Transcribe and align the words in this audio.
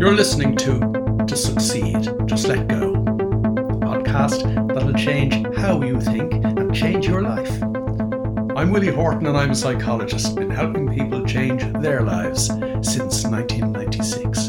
You're 0.00 0.14
listening 0.14 0.56
to 0.56 0.78
To 1.26 1.36
Succeed, 1.36 2.08
Just 2.24 2.48
Let 2.48 2.68
Go, 2.68 2.94
a 2.94 3.76
podcast 3.84 4.66
that'll 4.72 4.94
change 4.94 5.34
how 5.58 5.82
you 5.82 6.00
think 6.00 6.32
and 6.42 6.74
change 6.74 7.06
your 7.06 7.20
life. 7.20 7.62
I'm 8.56 8.70
Willie 8.70 8.94
Horton 8.94 9.26
and 9.26 9.36
I'm 9.36 9.50
a 9.50 9.54
psychologist, 9.54 10.36
been 10.36 10.48
helping 10.48 10.90
people 10.90 11.22
change 11.26 11.62
their 11.82 12.00
lives 12.00 12.46
since 12.46 13.26
1996. 13.26 14.48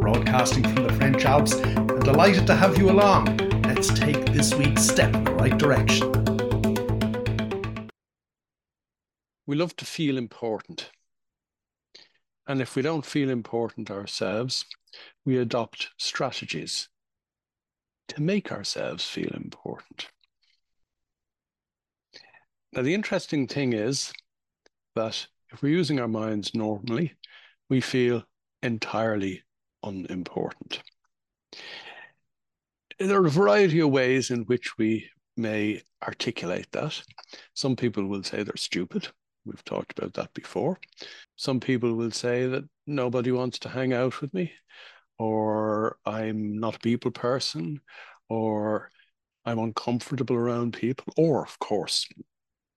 Broadcasting 0.00 0.62
from 0.62 0.84
the 0.84 0.92
French 0.92 1.24
Alps 1.24 1.54
and 1.54 2.00
delighted 2.04 2.46
to 2.46 2.54
have 2.54 2.78
you 2.78 2.88
along. 2.88 3.38
Let's 3.64 3.88
take 3.88 4.26
this 4.26 4.54
week's 4.54 4.84
step 4.84 5.12
in 5.16 5.24
the 5.24 5.32
right 5.32 5.58
direction. 5.58 6.12
We 9.48 9.56
love 9.56 9.74
to 9.78 9.84
feel 9.84 10.16
important. 10.16 10.92
And 12.46 12.60
if 12.62 12.76
we 12.76 12.82
don't 12.82 13.04
feel 13.04 13.30
important 13.30 13.90
ourselves, 13.90 14.64
we 15.24 15.38
adopt 15.38 15.90
strategies 15.98 16.88
to 18.08 18.22
make 18.22 18.52
ourselves 18.52 19.04
feel 19.04 19.30
important. 19.34 20.08
Now, 22.72 22.82
the 22.82 22.94
interesting 22.94 23.46
thing 23.46 23.72
is 23.72 24.12
that 24.94 25.26
if 25.52 25.62
we're 25.62 25.72
using 25.72 26.00
our 26.00 26.08
minds 26.08 26.54
normally, 26.54 27.14
we 27.68 27.80
feel 27.80 28.24
entirely 28.62 29.42
unimportant. 29.82 30.82
There 32.98 33.20
are 33.20 33.26
a 33.26 33.30
variety 33.30 33.80
of 33.80 33.90
ways 33.90 34.30
in 34.30 34.42
which 34.44 34.78
we 34.78 35.08
may 35.36 35.82
articulate 36.02 36.70
that. 36.72 37.02
Some 37.54 37.76
people 37.76 38.06
will 38.06 38.22
say 38.22 38.42
they're 38.42 38.56
stupid. 38.56 39.08
We've 39.44 39.64
talked 39.64 39.98
about 39.98 40.14
that 40.14 40.32
before. 40.34 40.78
Some 41.36 41.60
people 41.60 41.94
will 41.94 42.10
say 42.10 42.46
that 42.46 42.64
nobody 42.86 43.32
wants 43.32 43.58
to 43.60 43.68
hang 43.68 43.92
out 43.92 44.20
with 44.20 44.32
me, 44.32 44.52
or 45.18 45.98
I'm 46.04 46.58
not 46.58 46.76
a 46.76 46.80
people 46.80 47.10
person, 47.10 47.80
or 48.28 48.90
I'm 49.44 49.58
uncomfortable 49.58 50.36
around 50.36 50.74
people, 50.74 51.12
or, 51.16 51.42
of 51.42 51.58
course, 51.58 52.08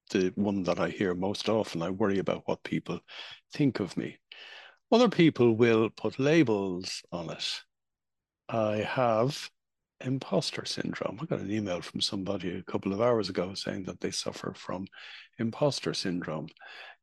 the 0.09 0.31
one 0.35 0.63
that 0.63 0.79
I 0.79 0.89
hear 0.89 1.13
most 1.13 1.49
often, 1.49 1.81
I 1.81 1.89
worry 1.91 2.19
about 2.19 2.43
what 2.45 2.63
people 2.63 2.99
think 3.53 3.79
of 3.79 3.95
me. 3.97 4.17
Other 4.91 5.09
people 5.09 5.55
will 5.55 5.89
put 5.89 6.19
labels 6.19 7.03
on 7.11 7.29
it. 7.29 7.61
I 8.49 8.77
have 8.77 9.49
imposter 10.01 10.65
syndrome. 10.65 11.19
I 11.21 11.25
got 11.25 11.39
an 11.39 11.51
email 11.51 11.81
from 11.81 12.01
somebody 12.01 12.57
a 12.57 12.63
couple 12.63 12.93
of 12.93 13.01
hours 13.01 13.29
ago 13.29 13.53
saying 13.53 13.83
that 13.85 14.01
they 14.01 14.11
suffer 14.11 14.53
from 14.55 14.87
imposter 15.39 15.93
syndrome. 15.93 16.47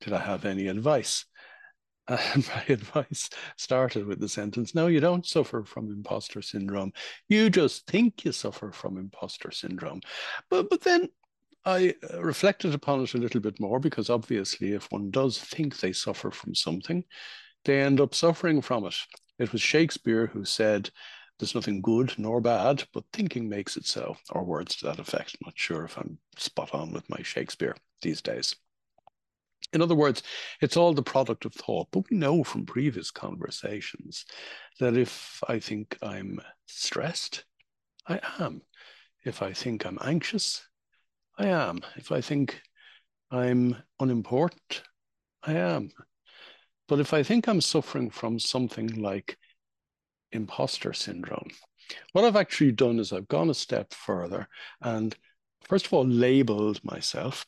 Did 0.00 0.12
I 0.12 0.20
have 0.20 0.44
any 0.44 0.68
advice? 0.68 1.24
And 2.08 2.46
my 2.48 2.64
advice 2.68 3.30
started 3.56 4.06
with 4.06 4.18
the 4.18 4.28
sentence 4.28 4.74
No, 4.74 4.88
you 4.88 4.98
don't 4.98 5.24
suffer 5.24 5.64
from 5.64 5.88
imposter 5.88 6.42
syndrome. 6.42 6.92
You 7.28 7.48
just 7.48 7.86
think 7.86 8.24
you 8.24 8.32
suffer 8.32 8.72
from 8.72 8.98
imposter 8.98 9.52
syndrome. 9.52 10.00
But, 10.50 10.68
but 10.68 10.80
then 10.80 11.08
I 11.64 11.94
uh, 12.12 12.20
reflected 12.20 12.74
upon 12.74 13.02
it 13.02 13.14
a 13.14 13.18
little 13.18 13.40
bit 13.40 13.60
more 13.60 13.78
because 13.78 14.10
obviously, 14.10 14.72
if 14.72 14.90
one 14.90 15.10
does 15.10 15.38
think 15.38 15.78
they 15.78 15.92
suffer 15.92 16.32
from 16.32 16.54
something, 16.56 17.04
they 17.64 17.80
end 17.80 18.00
up 18.00 18.14
suffering 18.14 18.60
from 18.60 18.86
it. 18.86 18.96
It 19.38 19.52
was 19.52 19.62
Shakespeare 19.62 20.26
who 20.26 20.44
said, 20.44 20.90
there's 21.38 21.54
nothing 21.54 21.80
good 21.80 22.14
nor 22.18 22.40
bad, 22.40 22.84
but 22.92 23.04
thinking 23.12 23.48
makes 23.48 23.76
it 23.76 23.86
so, 23.86 24.16
or 24.30 24.44
words 24.44 24.76
to 24.76 24.86
that 24.86 24.98
effect. 24.98 25.34
I'm 25.34 25.46
not 25.46 25.58
sure 25.58 25.84
if 25.84 25.96
I'm 25.98 26.18
spot 26.36 26.74
on 26.74 26.92
with 26.92 27.08
my 27.10 27.22
Shakespeare 27.22 27.76
these 28.00 28.22
days. 28.22 28.56
In 29.72 29.80
other 29.80 29.94
words, 29.94 30.22
it's 30.60 30.76
all 30.76 30.92
the 30.92 31.02
product 31.02 31.44
of 31.44 31.54
thought. 31.54 31.88
But 31.90 32.10
we 32.10 32.16
know 32.16 32.44
from 32.44 32.66
previous 32.66 33.10
conversations 33.10 34.26
that 34.80 34.96
if 34.96 35.42
I 35.48 35.58
think 35.58 35.96
I'm 36.02 36.40
stressed, 36.66 37.44
I 38.06 38.20
am. 38.38 38.62
If 39.24 39.42
I 39.42 39.52
think 39.52 39.86
I'm 39.86 39.98
anxious, 40.02 40.66
I 41.38 41.46
am. 41.46 41.80
If 41.96 42.12
I 42.12 42.20
think 42.20 42.60
I'm 43.30 43.76
unimportant, 43.98 44.82
I 45.42 45.54
am. 45.54 45.90
But 46.88 47.00
if 47.00 47.14
I 47.14 47.22
think 47.22 47.48
I'm 47.48 47.60
suffering 47.60 48.10
from 48.10 48.38
something 48.38 49.00
like 49.00 49.38
imposter 50.32 50.92
syndrome. 50.92 51.50
What 52.12 52.24
I've 52.24 52.36
actually 52.36 52.72
done 52.72 52.98
is 52.98 53.12
I've 53.12 53.28
gone 53.28 53.50
a 53.50 53.54
step 53.54 53.92
further 53.92 54.48
and, 54.80 55.14
first 55.68 55.86
of 55.86 55.92
all, 55.92 56.06
labeled 56.06 56.80
myself. 56.84 57.46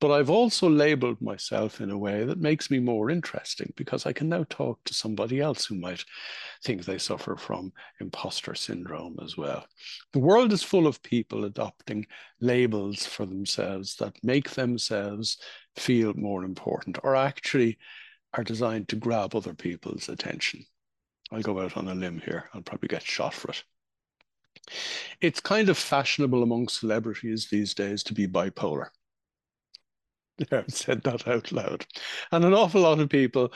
But 0.00 0.10
I've 0.10 0.30
also 0.30 0.68
labeled 0.68 1.20
myself 1.20 1.80
in 1.80 1.90
a 1.90 1.98
way 1.98 2.24
that 2.24 2.40
makes 2.40 2.70
me 2.70 2.80
more 2.80 3.10
interesting 3.10 3.72
because 3.76 4.06
I 4.06 4.12
can 4.12 4.30
now 4.30 4.44
talk 4.48 4.82
to 4.84 4.94
somebody 4.94 5.40
else 5.40 5.66
who 5.66 5.74
might 5.74 6.04
think 6.64 6.84
they 6.84 6.96
suffer 6.96 7.36
from 7.36 7.72
imposter 8.00 8.54
syndrome 8.54 9.18
as 9.22 9.36
well. 9.36 9.66
The 10.12 10.18
world 10.18 10.52
is 10.52 10.62
full 10.62 10.86
of 10.86 11.02
people 11.02 11.44
adopting 11.44 12.06
labels 12.40 13.04
for 13.04 13.26
themselves 13.26 13.94
that 13.96 14.16
make 14.24 14.50
themselves 14.50 15.36
feel 15.76 16.14
more 16.14 16.44
important 16.44 16.98
or 17.04 17.14
actually 17.14 17.78
are 18.32 18.44
designed 18.44 18.88
to 18.88 18.96
grab 18.96 19.34
other 19.34 19.54
people's 19.54 20.08
attention. 20.08 20.64
I'll 21.30 21.42
go 21.42 21.60
out 21.60 21.76
on 21.76 21.88
a 21.88 21.94
limb 21.94 22.20
here. 22.24 22.48
I'll 22.54 22.62
probably 22.62 22.88
get 22.88 23.02
shot 23.02 23.34
for 23.34 23.50
it. 23.50 23.62
It's 25.20 25.40
kind 25.40 25.68
of 25.68 25.78
fashionable 25.78 26.42
among 26.42 26.68
celebrities 26.68 27.48
these 27.50 27.74
days 27.74 28.02
to 28.04 28.14
be 28.14 28.26
bipolar. 28.26 28.88
Yeah, 30.50 30.62
I 30.66 30.70
said 30.70 31.02
that 31.02 31.28
out 31.28 31.52
loud. 31.52 31.84
And 32.32 32.46
an 32.46 32.54
awful 32.54 32.80
lot 32.80 32.98
of 32.98 33.10
people 33.10 33.52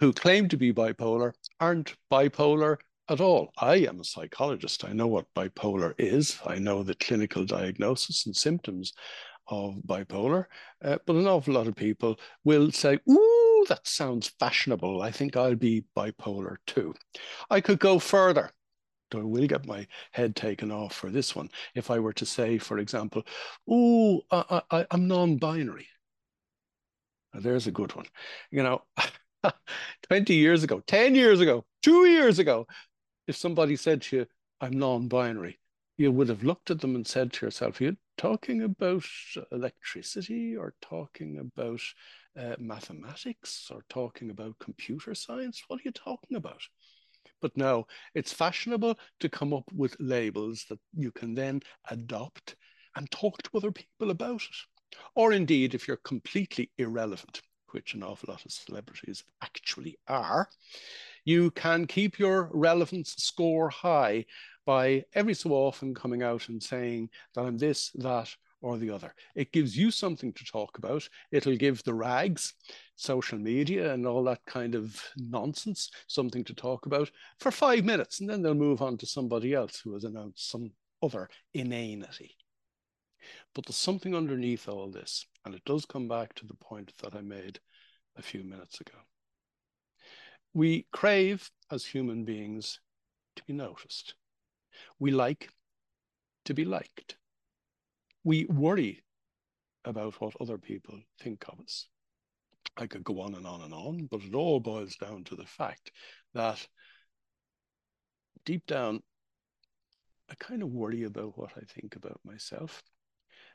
who 0.00 0.14
claim 0.14 0.48
to 0.48 0.56
be 0.56 0.72
bipolar 0.72 1.34
aren't 1.60 1.94
bipolar 2.10 2.78
at 3.10 3.20
all. 3.20 3.52
I 3.58 3.76
am 3.76 4.00
a 4.00 4.04
psychologist. 4.04 4.84
I 4.84 4.94
know 4.94 5.08
what 5.08 5.32
bipolar 5.34 5.94
is. 5.98 6.38
I 6.46 6.58
know 6.58 6.82
the 6.82 6.94
clinical 6.94 7.44
diagnosis 7.44 8.24
and 8.24 8.34
symptoms 8.34 8.94
of 9.48 9.74
bipolar. 9.86 10.46
Uh, 10.82 10.98
but 11.06 11.16
an 11.16 11.26
awful 11.26 11.54
lot 11.54 11.66
of 11.66 11.76
people 11.76 12.18
will 12.44 12.70
say, 12.72 12.98
ooh, 13.10 13.41
Oh, 13.62 13.66
that 13.68 13.86
sounds 13.86 14.26
fashionable. 14.40 15.02
I 15.02 15.12
think 15.12 15.36
I'll 15.36 15.54
be 15.54 15.84
bipolar 15.96 16.56
too. 16.66 16.94
I 17.48 17.60
could 17.60 17.78
go 17.78 18.00
further. 18.00 18.50
I 19.14 19.18
will 19.18 19.46
get 19.46 19.66
my 19.66 19.86
head 20.12 20.34
taken 20.36 20.72
off 20.72 20.94
for 20.94 21.10
this 21.10 21.36
one. 21.36 21.50
If 21.74 21.90
I 21.90 21.98
were 22.00 22.14
to 22.14 22.26
say, 22.26 22.58
for 22.58 22.78
example, 22.78 23.24
oh, 23.68 24.22
I, 24.30 24.62
I, 24.70 24.86
I'm 24.90 25.06
non-binary. 25.08 25.88
there's 27.34 27.66
a 27.66 27.72
good 27.72 27.94
one. 27.94 28.06
You 28.50 28.62
know, 28.62 28.82
20 30.02 30.34
years 30.34 30.62
ago, 30.64 30.80
10 30.86 31.14
years 31.14 31.40
ago, 31.40 31.64
two 31.82 32.06
years 32.06 32.38
ago, 32.38 32.66
if 33.28 33.36
somebody 33.36 33.76
said 33.76 34.02
to 34.02 34.16
you, 34.18 34.26
I'm 34.60 34.78
non-binary, 34.78 35.58
you 35.96 36.12
would 36.12 36.28
have 36.28 36.44
looked 36.44 36.70
at 36.70 36.80
them 36.80 36.94
and 36.96 37.06
said 37.06 37.32
to 37.34 37.46
yourself, 37.46 37.80
you 37.80 37.96
talking 38.16 38.62
about 38.62 39.04
electricity 39.50 40.56
or 40.56 40.74
talking 40.80 41.38
about 41.38 41.80
uh, 42.38 42.56
mathematics 42.58 43.70
or 43.70 43.84
talking 43.88 44.30
about 44.30 44.58
computer 44.58 45.14
science? 45.14 45.62
What 45.68 45.80
are 45.80 45.84
you 45.84 45.92
talking 45.92 46.36
about? 46.36 46.62
But 47.40 47.56
no, 47.56 47.86
it's 48.14 48.32
fashionable 48.32 48.98
to 49.20 49.28
come 49.28 49.52
up 49.52 49.70
with 49.72 49.96
labels 49.98 50.64
that 50.68 50.78
you 50.94 51.10
can 51.10 51.34
then 51.34 51.60
adopt 51.90 52.56
and 52.96 53.10
talk 53.10 53.42
to 53.42 53.56
other 53.56 53.72
people 53.72 54.10
about 54.10 54.42
it. 54.42 54.96
Or 55.14 55.32
indeed, 55.32 55.74
if 55.74 55.88
you're 55.88 55.96
completely 55.98 56.70
irrelevant, 56.78 57.42
which 57.70 57.94
an 57.94 58.02
awful 58.02 58.32
lot 58.32 58.44
of 58.44 58.52
celebrities 58.52 59.24
actually 59.42 59.98
are, 60.06 60.48
you 61.24 61.50
can 61.52 61.86
keep 61.86 62.18
your 62.18 62.50
relevance 62.52 63.14
score 63.16 63.70
high 63.70 64.24
by 64.64 65.04
every 65.14 65.34
so 65.34 65.50
often 65.52 65.94
coming 65.94 66.22
out 66.22 66.48
and 66.48 66.62
saying 66.62 67.10
that 67.34 67.42
I'm 67.42 67.58
this, 67.58 67.90
that, 67.96 68.34
or 68.62 68.78
the 68.78 68.90
other. 68.90 69.14
It 69.34 69.52
gives 69.52 69.76
you 69.76 69.90
something 69.90 70.32
to 70.32 70.44
talk 70.44 70.78
about. 70.78 71.08
It'll 71.32 71.56
give 71.56 71.82
the 71.82 71.94
rags, 71.94 72.54
social 72.94 73.38
media, 73.38 73.92
and 73.92 74.06
all 74.06 74.22
that 74.24 74.44
kind 74.46 74.74
of 74.74 75.02
nonsense 75.16 75.90
something 76.06 76.44
to 76.44 76.54
talk 76.54 76.86
about 76.86 77.10
for 77.40 77.50
five 77.50 77.84
minutes, 77.84 78.20
and 78.20 78.30
then 78.30 78.40
they'll 78.40 78.54
move 78.54 78.80
on 78.80 78.96
to 78.98 79.06
somebody 79.06 79.52
else 79.52 79.80
who 79.80 79.92
has 79.94 80.04
announced 80.04 80.50
some 80.50 80.70
other 81.02 81.28
inanity. 81.52 82.36
But 83.54 83.66
there's 83.66 83.76
something 83.76 84.14
underneath 84.14 84.68
all 84.68 84.90
this, 84.90 85.26
and 85.44 85.54
it 85.54 85.64
does 85.64 85.84
come 85.84 86.08
back 86.08 86.34
to 86.34 86.46
the 86.46 86.54
point 86.54 86.92
that 87.02 87.14
I 87.14 87.20
made 87.20 87.58
a 88.16 88.22
few 88.22 88.44
minutes 88.44 88.80
ago. 88.80 88.98
We 90.54 90.86
crave, 90.92 91.50
as 91.70 91.84
human 91.84 92.24
beings, 92.24 92.78
to 93.36 93.42
be 93.44 93.52
noticed. 93.54 94.14
We 94.98 95.10
like 95.10 95.48
to 96.44 96.54
be 96.54 96.64
liked 96.64 97.16
we 98.24 98.46
worry 98.46 99.02
about 99.84 100.20
what 100.20 100.34
other 100.40 100.58
people 100.58 100.98
think 101.20 101.44
of 101.48 101.60
us. 101.60 101.88
I 102.76 102.86
could 102.86 103.04
go 103.04 103.20
on 103.20 103.34
and 103.34 103.46
on 103.46 103.62
and 103.62 103.74
on, 103.74 104.08
but 104.10 104.22
it 104.22 104.34
all 104.34 104.60
boils 104.60 104.96
down 104.96 105.24
to 105.24 105.36
the 105.36 105.46
fact 105.46 105.90
that 106.34 106.66
deep 108.44 108.66
down, 108.66 109.02
I 110.30 110.34
kind 110.36 110.62
of 110.62 110.70
worry 110.70 111.02
about 111.02 111.36
what 111.36 111.50
I 111.56 111.62
think 111.68 111.96
about 111.96 112.20
myself. 112.24 112.82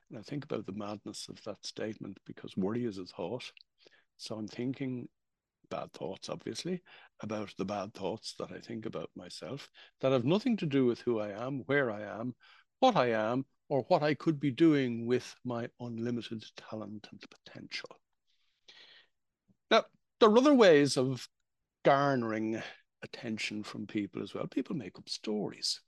And 0.09 0.19
I 0.19 0.21
think 0.21 0.43
about 0.43 0.65
the 0.65 0.73
madness 0.73 1.27
of 1.29 1.41
that 1.43 1.65
statement 1.65 2.17
because 2.25 2.55
worry 2.55 2.85
is 2.85 2.97
a 2.97 3.05
thought. 3.05 3.51
So 4.17 4.35
I'm 4.35 4.47
thinking 4.47 5.07
bad 5.69 5.91
thoughts, 5.93 6.29
obviously, 6.29 6.81
about 7.21 7.53
the 7.57 7.65
bad 7.65 7.93
thoughts 7.93 8.35
that 8.39 8.51
I 8.51 8.59
think 8.59 8.85
about 8.85 9.09
myself 9.15 9.69
that 10.01 10.11
have 10.11 10.25
nothing 10.25 10.57
to 10.57 10.65
do 10.65 10.85
with 10.85 10.99
who 11.01 11.19
I 11.19 11.29
am, 11.29 11.63
where 11.65 11.91
I 11.91 12.01
am, 12.01 12.35
what 12.79 12.95
I 12.95 13.11
am, 13.11 13.45
or 13.69 13.83
what 13.83 14.03
I 14.03 14.13
could 14.13 14.39
be 14.39 14.51
doing 14.51 15.05
with 15.05 15.35
my 15.43 15.67
unlimited 15.79 16.43
talent 16.55 17.07
and 17.11 17.23
potential. 17.29 17.89
Now, 19.69 19.85
there 20.19 20.29
are 20.29 20.37
other 20.37 20.53
ways 20.53 20.97
of 20.97 21.27
garnering 21.83 22.61
attention 23.03 23.63
from 23.63 23.87
people 23.87 24.23
as 24.23 24.33
well. 24.33 24.47
People 24.47 24.75
make 24.75 24.97
up 24.97 25.09
stories. 25.09 25.81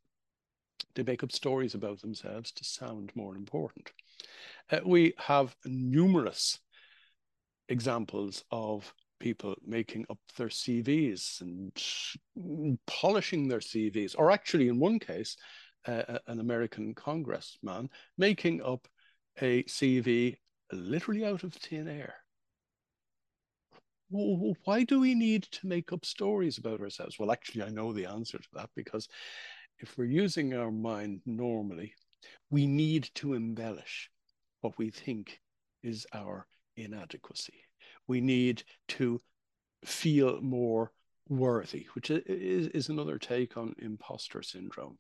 They 0.96 1.04
make 1.04 1.24
up 1.24 1.32
stories 1.32 1.76
about 1.76 2.02
themselves 2.02 2.52
to 2.54 2.64
sound 2.64 3.12
more 3.16 3.36
important. 3.36 3.92
Uh, 4.72 4.80
we 4.86 5.14
have 5.18 5.56
numerous 5.66 6.60
examples 7.70 8.44
of 8.52 8.94
people 9.20 9.56
making 9.66 10.06
up 10.10 10.20
their 10.38 10.48
CVs 10.48 11.42
and 11.42 12.80
polishing 12.88 13.48
their 13.48 13.60
CVs, 13.60 14.16
or 14.18 14.32
actually, 14.32 14.68
in 14.68 14.80
one 14.80 15.00
case, 15.00 15.38
uh, 15.88 16.20
an 16.28 16.40
American 16.40 16.94
congressman 16.94 17.90
making 18.18 18.62
up 18.62 18.88
a 19.42 19.64
CV 19.64 20.36
literally 20.72 21.26
out 21.26 21.44
of 21.44 21.54
thin 21.54 21.88
air. 21.88 22.16
Why 24.10 24.84
do 24.84 25.00
we 25.00 25.14
need 25.14 25.44
to 25.44 25.68
make 25.68 25.94
up 25.94 26.04
stories 26.04 26.58
about 26.58 26.82
ourselves? 26.82 27.18
Well, 27.20 27.32
actually, 27.32 27.64
I 27.64 27.70
know 27.70 27.94
the 27.94 28.08
answer 28.08 28.40
to 28.40 28.48
that 28.54 28.70
because 28.76 29.08
if 29.78 29.98
we're 29.98 30.06
using 30.06 30.56
our 30.56 30.72
mind 30.72 31.22
normally, 31.26 31.94
we 32.50 32.66
need 32.66 33.10
to 33.16 33.36
embellish 33.36 34.10
what 34.62 34.78
we 34.78 34.90
think 34.90 35.40
is 35.84 36.08
our 36.14 36.48
inadequacy. 36.76 37.69
We 38.10 38.22
need 38.22 38.64
to 38.90 39.22
feel 39.86 40.42
more 40.42 40.92
worthy, 41.28 41.86
which 41.94 42.10
is, 42.10 42.68
is 42.68 42.90
another 42.90 43.20
take 43.20 43.56
on 43.56 43.76
imposter 43.78 44.42
syndrome. 44.42 44.98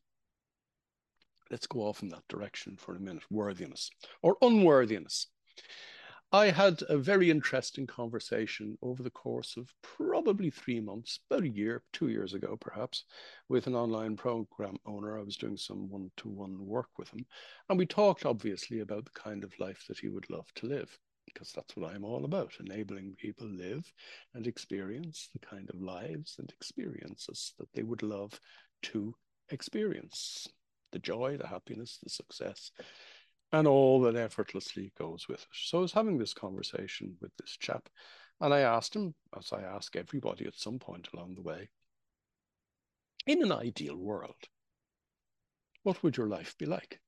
Let's 1.50 1.65
go 1.65 1.79
off 1.79 2.03
in 2.03 2.09
that 2.09 2.27
direction 2.29 2.77
for 2.77 2.95
a 2.95 3.00
minute 3.00 3.23
worthiness 3.31 3.89
or 4.21 4.38
unworthiness. 4.44 5.25
I 6.31 6.51
had 6.51 6.83
a 6.88 7.00
very 7.00 7.31
interesting 7.31 7.88
conversation 7.88 8.77
over 8.83 9.01
the 9.01 9.09
course 9.09 9.57
of 9.57 9.73
probably 9.81 10.51
three 10.51 10.79
months, 10.79 11.21
about 11.31 11.41
a 11.41 11.50
year, 11.50 11.81
two 11.91 12.09
years 12.09 12.35
ago, 12.35 12.55
perhaps, 12.62 13.05
with 13.47 13.65
an 13.65 13.73
online 13.73 14.17
program 14.17 14.77
owner. 14.85 15.17
I 15.17 15.23
was 15.23 15.35
doing 15.35 15.57
some 15.57 15.89
one 15.89 16.12
to 16.17 16.29
one 16.29 16.63
work 16.63 16.89
with 17.00 17.09
him. 17.09 17.25
And 17.69 17.79
we 17.79 17.88
talked 17.88 18.27
obviously 18.27 18.81
about 18.81 19.05
the 19.05 19.19
kind 19.19 19.44
of 19.44 19.59
life 19.59 19.85
that 19.88 19.97
he 19.97 20.09
would 20.09 20.29
love 20.29 20.45
to 20.57 20.67
live, 20.67 20.95
because 21.33 21.51
that's 21.51 21.75
what 21.75 21.93
I'm 21.93 22.03
all 22.03 22.25
about 22.25 22.53
enabling 22.59 23.15
people 23.17 23.47
live 23.47 23.91
and 24.33 24.47
experience 24.47 25.29
the 25.33 25.39
kind 25.39 25.69
of 25.69 25.81
lives 25.81 26.35
and 26.39 26.49
experiences 26.51 27.53
that 27.59 27.71
they 27.73 27.83
would 27.83 28.03
love 28.03 28.39
to 28.83 29.13
experience 29.49 30.47
the 30.91 30.99
joy, 30.99 31.37
the 31.37 31.47
happiness, 31.47 31.99
the 32.03 32.09
success 32.09 32.71
and 33.51 33.67
all 33.67 34.01
that 34.01 34.15
effortlessly 34.15 34.91
goes 34.97 35.27
with 35.27 35.41
it. 35.41 35.47
So 35.51 35.79
I 35.79 35.81
was 35.81 35.93
having 35.93 36.17
this 36.17 36.33
conversation 36.33 37.15
with 37.21 37.31
this 37.37 37.57
chap, 37.59 37.89
and 38.41 38.53
I 38.53 38.59
asked 38.59 38.95
him, 38.95 39.15
as 39.37 39.51
I 39.51 39.61
ask 39.61 39.95
everybody 39.95 40.45
at 40.45 40.55
some 40.55 40.79
point 40.79 41.09
along 41.13 41.35
the 41.35 41.41
way, 41.41 41.69
in 43.25 43.43
an 43.43 43.51
ideal 43.51 43.95
world, 43.95 44.35
what 45.83 46.01
would 46.03 46.17
your 46.17 46.27
life 46.27 46.55
be 46.57 46.65
like? 46.65 46.99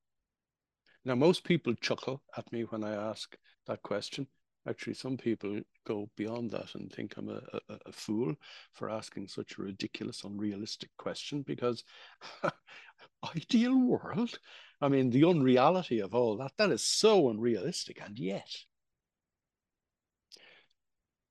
Now, 1.03 1.15
most 1.15 1.43
people 1.43 1.73
chuckle 1.75 2.21
at 2.37 2.51
me 2.51 2.61
when 2.63 2.83
I 2.83 2.93
ask 2.93 3.35
that 3.67 3.81
question. 3.83 4.27
Actually, 4.67 4.93
some 4.93 5.17
people 5.17 5.59
go 5.87 6.09
beyond 6.15 6.51
that 6.51 6.75
and 6.75 6.91
think 6.91 7.15
I'm 7.17 7.29
a, 7.29 7.41
a, 7.69 7.77
a 7.87 7.91
fool 7.91 8.35
for 8.73 8.89
asking 8.89 9.27
such 9.27 9.57
a 9.57 9.61
ridiculous, 9.63 10.23
unrealistic 10.23 10.91
question 10.97 11.41
because 11.41 11.83
ideal 13.35 13.75
world? 13.75 14.37
I 14.79 14.87
mean, 14.87 15.09
the 15.09 15.25
unreality 15.25 15.99
of 15.99 16.13
all 16.13 16.37
that, 16.37 16.51
that 16.57 16.71
is 16.71 16.83
so 16.83 17.29
unrealistic. 17.29 18.01
And 18.05 18.19
yet, 18.19 18.49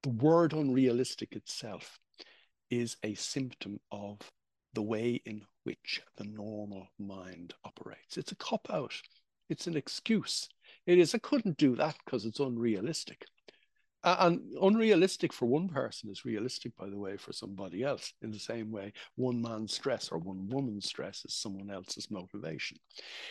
the 0.02 0.10
word 0.10 0.52
unrealistic 0.52 1.36
itself 1.36 1.98
is 2.70 2.96
a 3.02 3.14
symptom 3.14 3.80
of 3.90 4.18
the 4.72 4.82
way 4.82 5.20
in 5.24 5.42
which 5.64 6.02
the 6.16 6.24
normal 6.24 6.88
mind 6.98 7.54
operates. 7.64 8.16
It's 8.16 8.32
a 8.32 8.36
cop 8.36 8.68
out, 8.70 8.94
it's 9.50 9.66
an 9.66 9.76
excuse. 9.76 10.48
It 10.86 10.98
is, 10.98 11.14
I 11.14 11.18
couldn't 11.18 11.58
do 11.58 11.76
that 11.76 11.96
because 12.04 12.24
it's 12.24 12.40
unrealistic 12.40 13.26
and 14.02 14.40
unrealistic 14.62 15.32
for 15.32 15.46
one 15.46 15.68
person 15.68 16.10
is 16.10 16.24
realistic, 16.24 16.74
by 16.76 16.88
the 16.88 16.98
way, 16.98 17.16
for 17.16 17.32
somebody 17.32 17.82
else. 17.82 18.12
In 18.22 18.30
the 18.30 18.38
same 18.38 18.70
way, 18.70 18.92
one 19.16 19.42
man's 19.42 19.74
stress 19.74 20.08
or 20.10 20.18
one 20.18 20.48
woman's 20.48 20.86
stress 20.86 21.24
is 21.24 21.34
someone 21.34 21.70
else's 21.70 22.10
motivation. 22.10 22.78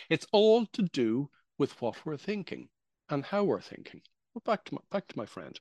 It's 0.08 0.26
all 0.32 0.66
to 0.66 0.82
do 0.82 1.28
with 1.58 1.80
what 1.82 1.96
we're 2.04 2.16
thinking 2.16 2.68
and 3.08 3.24
how 3.24 3.44
we're 3.44 3.60
thinking. 3.60 4.02
But 4.32 4.44
back 4.44 4.64
to 4.66 4.74
my, 4.74 4.80
back 4.92 5.08
to 5.08 5.18
my 5.18 5.26
friend. 5.26 5.58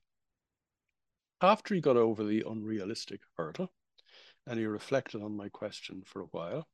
After 1.41 1.73
he 1.73 1.81
got 1.81 1.97
over 1.97 2.23
the 2.23 2.43
unrealistic 2.47 3.21
hurdle, 3.35 3.71
and 4.45 4.59
he 4.59 4.65
reflected 4.65 5.21
on 5.21 5.35
my 5.35 5.49
question 5.49 6.03
for 6.05 6.21
a 6.21 6.27
while, 6.31 6.67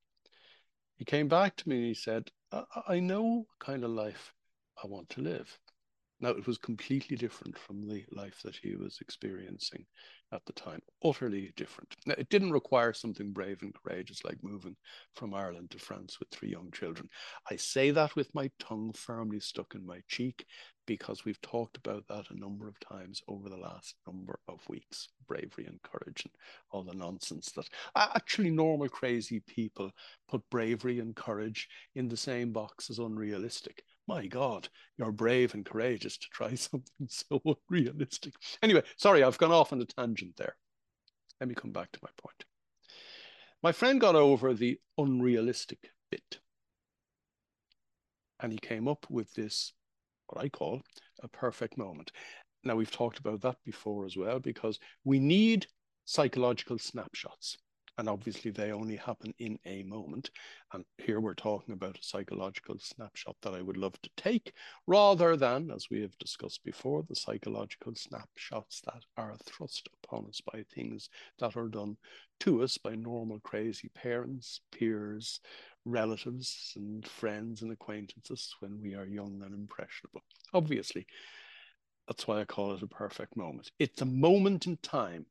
he 0.98 1.06
came 1.06 1.28
back 1.28 1.56
to 1.58 1.70
me 1.70 1.78
and 1.78 1.86
he 1.86 1.94
said, 1.94 2.30
I, 2.52 2.64
I 2.88 3.00
know 3.00 3.46
kind 3.60 3.84
of 3.84 3.92
life 3.92 4.34
I 4.84 4.88
want 4.88 5.10
to 5.12 5.22
live. 5.22 5.58
Now, 6.22 6.30
it 6.30 6.48
was 6.48 6.58
completely 6.58 7.18
different 7.18 7.58
from 7.58 7.82
the 7.82 8.06
life 8.12 8.40
that 8.46 8.56
he 8.56 8.76
was 8.78 9.00
experiencing 9.02 9.86
at 10.32 10.46
the 10.46 10.54
time, 10.54 10.80
utterly 11.04 11.52
different. 11.58 11.94
Now, 12.06 12.16
it 12.18 12.30
didn't 12.30 12.54
require 12.54 12.94
something 12.94 13.34
brave 13.34 13.62
and 13.62 13.76
courageous 13.76 14.24
like 14.24 14.38
moving 14.42 14.78
from 15.14 15.34
Ireland 15.34 15.72
to 15.72 15.80
France 15.80 16.18
with 16.20 16.30
three 16.30 16.50
young 16.50 16.72
children. 16.72 17.10
I 17.52 17.58
say 17.58 17.92
that 17.92 18.16
with 18.16 18.34
my 18.34 18.50
tongue 18.60 18.94
firmly 18.94 19.42
stuck 19.42 19.76
in 19.76 19.86
my 19.86 20.00
cheek 20.08 20.46
because 20.86 21.26
we've 21.26 21.42
talked 21.42 21.78
about 21.78 22.08
that 22.08 22.30
a 22.30 22.40
number 22.40 22.68
of 22.68 22.80
times 22.80 23.22
over 23.28 23.50
the 23.50 23.58
last 23.58 23.96
number 24.08 24.40
of 24.48 24.62
weeks 24.70 25.10
bravery 25.28 25.66
and 25.66 25.82
courage 25.82 26.24
and 26.24 26.34
all 26.72 26.84
the 26.84 26.94
nonsense 26.94 27.52
that 27.52 27.68
actually 27.96 28.52
normal, 28.52 28.88
crazy 28.88 29.40
people 29.40 29.92
put 30.30 30.48
bravery 30.50 31.00
and 31.00 31.16
courage 31.16 31.68
in 31.96 32.08
the 32.08 32.18
same 32.18 32.52
box 32.52 32.90
as 32.90 33.00
unrealistic 33.00 33.84
my 34.08 34.28
God, 34.28 34.70
you're 34.98 35.12
brave 35.12 35.54
and 35.54 35.66
courageous 35.66 36.18
to 36.18 36.28
try 36.32 36.54
something 36.56 37.08
so 37.08 37.42
unrealistic. 37.70 38.34
Anyway, 38.62 38.84
sorry, 38.98 39.24
I've 39.24 39.38
gone 39.38 39.52
off 39.52 39.74
on 39.74 39.82
a 39.82 39.86
tangent 39.86 40.36
there. 40.38 40.56
Let 41.40 41.50
me 41.50 41.56
come 41.56 41.72
back 41.72 41.92
to 41.92 42.00
my 42.02 42.10
point. 42.18 42.46
My 43.62 43.72
friend 43.72 44.00
got 44.00 44.16
over 44.16 44.54
the 44.54 44.80
unrealistic 44.98 45.92
bit. 46.12 46.40
And 48.40 48.52
he 48.52 48.60
came 48.60 48.88
up 48.88 49.06
with 49.10 49.34
this, 49.34 49.74
what 50.36 50.44
I 50.44 50.50
call 50.50 50.82
a 51.24 51.28
perfect 51.28 51.78
moment. 51.78 52.12
Now, 52.64 52.76
we've 52.76 52.92
talked 52.92 53.20
about 53.20 53.42
that 53.42 53.58
before 53.64 54.06
as 54.06 54.18
well, 54.18 54.40
because 54.40 54.80
we 55.04 55.20
need 55.20 55.68
psychological 56.06 56.78
snapshots. 56.78 57.58
And 57.98 58.10
obviously, 58.10 58.52
they 58.52 58.74
only 58.74 58.98
happen 58.98 59.34
in 59.40 59.58
a 59.66 59.84
moment. 59.84 60.30
And 60.74 60.84
here 60.98 61.22
we're 61.22 61.34
talking 61.34 61.74
about 61.74 61.98
a 61.98 62.04
psychological 62.04 62.76
snapshot 62.78 63.38
that 63.42 63.54
I 63.54 63.62
would 63.62 63.78
love 63.78 63.94
to 64.02 64.10
take, 64.18 64.52
rather 64.86 65.38
than, 65.38 65.72
as 65.72 65.88
we 65.90 66.02
have 66.02 66.18
discussed 66.18 66.62
before, 66.66 67.04
the 67.08 67.16
psychological 67.16 67.94
snapshots 67.96 68.82
that 68.82 69.02
are 69.16 69.38
thrust 69.46 69.88
upon 70.04 70.26
us 70.28 70.42
by 70.42 70.64
things 70.64 71.08
that 71.40 71.56
are 71.56 71.70
done 71.70 71.96
to 72.42 72.64
us 72.64 72.78
by 72.78 72.96
normal, 72.96 73.40
crazy 73.40 73.90
parents, 73.96 74.60
peers, 74.74 75.40
relatives, 75.86 76.74
and 76.76 77.08
friends 77.08 77.62
and 77.62 77.72
acquaintances 77.72 78.56
when 78.60 78.82
we 78.82 78.96
are 78.96 79.06
young 79.06 79.42
and 79.46 79.54
impressionable. 79.54 80.22
Obviously, 80.54 81.06
that's 82.08 82.28
why 82.28 82.42
I 82.42 82.46
call 82.46 82.74
it 82.74 82.84
a 82.84 82.88
perfect 82.88 83.38
moment. 83.38 83.72
It's 83.80 84.02
a 84.02 84.06
moment 84.06 84.68
in 84.68 84.78
time 84.78 85.26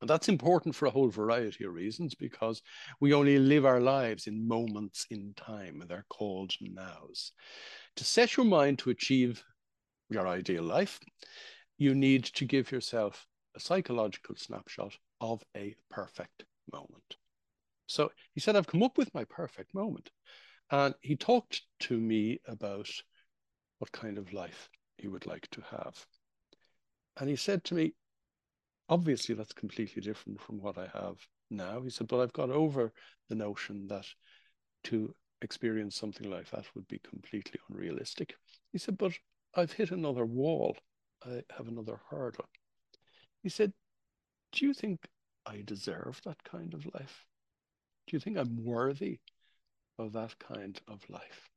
and 0.00 0.08
that's 0.08 0.28
important 0.28 0.74
for 0.74 0.86
a 0.86 0.90
whole 0.90 1.10
variety 1.10 1.64
of 1.64 1.74
reasons 1.74 2.14
because 2.14 2.62
we 3.00 3.12
only 3.12 3.38
live 3.38 3.66
our 3.66 3.80
lives 3.80 4.26
in 4.26 4.48
moments 4.48 5.06
in 5.10 5.34
time, 5.34 5.80
and 5.80 5.90
they're 5.90 6.06
called 6.08 6.54
nows. 6.60 7.32
To 7.96 8.04
set 8.04 8.36
your 8.36 8.46
mind 8.46 8.78
to 8.80 8.90
achieve 8.90 9.44
your 10.08 10.26
ideal 10.26 10.62
life, 10.62 10.98
you 11.76 11.94
need 11.94 12.24
to 12.24 12.46
give 12.46 12.72
yourself 12.72 13.26
a 13.54 13.60
psychological 13.60 14.36
snapshot 14.36 14.96
of 15.20 15.42
a 15.54 15.74
perfect 15.90 16.44
moment. 16.72 17.16
So 17.90 18.10
he 18.34 18.40
said, 18.40 18.54
I've 18.54 18.68
come 18.68 18.84
up 18.84 18.96
with 18.96 19.12
my 19.14 19.24
perfect 19.24 19.74
moment. 19.74 20.10
And 20.70 20.94
he 21.00 21.16
talked 21.16 21.62
to 21.80 21.98
me 21.98 22.40
about 22.46 22.88
what 23.78 23.90
kind 23.90 24.16
of 24.16 24.32
life 24.32 24.70
he 24.96 25.08
would 25.08 25.26
like 25.26 25.48
to 25.50 25.62
have. 25.62 26.06
And 27.18 27.28
he 27.28 27.34
said 27.34 27.64
to 27.64 27.74
me, 27.74 27.94
obviously 28.88 29.34
that's 29.34 29.52
completely 29.52 30.00
different 30.02 30.40
from 30.40 30.60
what 30.60 30.78
I 30.78 30.88
have 30.94 31.16
now. 31.50 31.80
He 31.80 31.90
said, 31.90 32.06
but 32.06 32.20
I've 32.20 32.32
got 32.32 32.50
over 32.50 32.92
the 33.28 33.34
notion 33.34 33.88
that 33.88 34.06
to 34.84 35.12
experience 35.42 35.96
something 35.96 36.30
like 36.30 36.48
that 36.50 36.66
would 36.76 36.86
be 36.86 37.00
completely 37.00 37.58
unrealistic. 37.68 38.36
He 38.72 38.78
said, 38.78 38.98
but 38.98 39.12
I've 39.54 39.72
hit 39.72 39.90
another 39.90 40.24
wall. 40.24 40.76
I 41.24 41.42
have 41.56 41.66
another 41.66 42.00
hurdle. 42.08 42.48
He 43.42 43.48
said, 43.48 43.72
Do 44.52 44.64
you 44.64 44.74
think 44.74 45.08
I 45.44 45.62
deserve 45.66 46.20
that 46.24 46.44
kind 46.44 46.72
of 46.72 46.86
life? 46.94 47.26
Do 48.10 48.16
you 48.16 48.20
think 48.20 48.38
I'm 48.38 48.64
worthy 48.64 49.20
of 49.96 50.14
that 50.14 50.36
kind 50.40 50.80
of 50.88 51.08
life? 51.08 51.48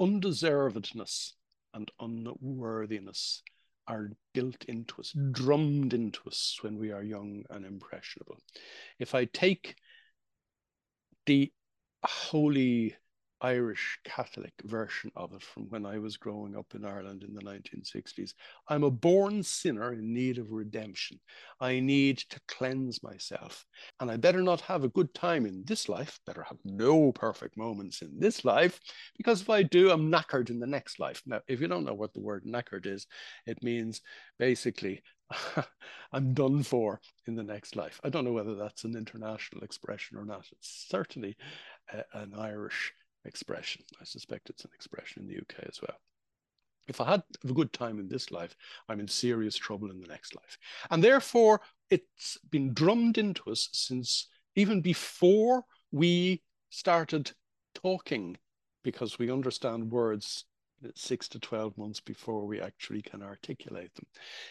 Undeservedness 0.00 1.32
and 1.74 1.90
unworthiness 2.00 3.42
are 3.86 4.12
built 4.32 4.64
into 4.64 4.98
us, 5.02 5.14
drummed 5.32 5.92
into 5.92 6.20
us 6.26 6.56
when 6.62 6.78
we 6.78 6.90
are 6.90 7.02
young 7.02 7.44
and 7.50 7.66
impressionable. 7.66 8.38
If 8.98 9.14
I 9.14 9.26
take 9.26 9.76
the 11.26 11.52
holy 12.02 12.96
Irish 13.40 13.98
Catholic 14.04 14.52
version 14.64 15.10
of 15.14 15.32
it 15.32 15.42
from 15.42 15.64
when 15.68 15.86
I 15.86 15.98
was 15.98 16.16
growing 16.16 16.56
up 16.56 16.74
in 16.74 16.84
Ireland 16.84 17.22
in 17.22 17.34
the 17.34 17.42
1960s. 17.42 18.34
I'm 18.68 18.84
a 18.84 18.90
born 18.90 19.42
sinner 19.42 19.92
in 19.92 20.12
need 20.12 20.38
of 20.38 20.50
redemption. 20.50 21.20
I 21.60 21.80
need 21.80 22.18
to 22.30 22.40
cleanse 22.48 23.02
myself. 23.02 23.64
And 24.00 24.10
I 24.10 24.16
better 24.16 24.42
not 24.42 24.60
have 24.62 24.84
a 24.84 24.88
good 24.88 25.14
time 25.14 25.46
in 25.46 25.62
this 25.66 25.88
life, 25.88 26.18
better 26.26 26.42
have 26.42 26.58
no 26.64 27.12
perfect 27.12 27.56
moments 27.56 28.02
in 28.02 28.18
this 28.18 28.44
life, 28.44 28.80
because 29.16 29.40
if 29.40 29.50
I 29.50 29.62
do, 29.62 29.90
I'm 29.90 30.10
knackered 30.10 30.50
in 30.50 30.58
the 30.58 30.66
next 30.66 30.98
life. 30.98 31.22
Now, 31.26 31.40
if 31.48 31.60
you 31.60 31.68
don't 31.68 31.84
know 31.84 31.94
what 31.94 32.12
the 32.14 32.20
word 32.20 32.44
knackered 32.44 32.86
is, 32.86 33.06
it 33.46 33.62
means 33.62 34.00
basically 34.38 35.02
I'm 36.12 36.34
done 36.34 36.62
for 36.62 37.00
in 37.26 37.34
the 37.34 37.42
next 37.42 37.76
life. 37.76 38.00
I 38.02 38.08
don't 38.08 38.24
know 38.24 38.32
whether 38.32 38.54
that's 38.54 38.84
an 38.84 38.96
international 38.96 39.62
expression 39.62 40.16
or 40.16 40.24
not. 40.24 40.46
It's 40.52 40.86
certainly 40.88 41.36
a, 41.92 42.04
an 42.18 42.32
Irish 42.36 42.92
expression. 43.28 43.82
I 44.00 44.04
suspect 44.04 44.50
it's 44.50 44.64
an 44.64 44.70
expression 44.74 45.22
in 45.22 45.28
the 45.28 45.38
UK 45.38 45.68
as 45.68 45.80
well. 45.80 45.98
If 46.88 47.00
I 47.00 47.10
had 47.10 47.22
a 47.44 47.52
good 47.52 47.72
time 47.72 48.00
in 48.00 48.08
this 48.08 48.30
life, 48.30 48.56
I'm 48.88 48.98
in 48.98 49.08
serious 49.08 49.56
trouble 49.56 49.90
in 49.90 50.00
the 50.00 50.08
next 50.08 50.34
life. 50.34 50.58
And 50.90 51.04
therefore, 51.04 51.60
it's 51.90 52.38
been 52.50 52.72
drummed 52.72 53.18
into 53.18 53.50
us 53.50 53.68
since 53.72 54.26
even 54.56 54.80
before 54.80 55.64
we 55.92 56.42
started 56.70 57.30
talking, 57.74 58.36
because 58.82 59.18
we 59.18 59.30
understand 59.30 59.92
words 59.92 60.44
six 60.94 61.28
to 61.28 61.38
12 61.38 61.76
months 61.76 62.00
before 62.00 62.46
we 62.46 62.60
actually 62.60 63.02
can 63.02 63.22
articulate 63.22 63.94
them. 63.94 64.06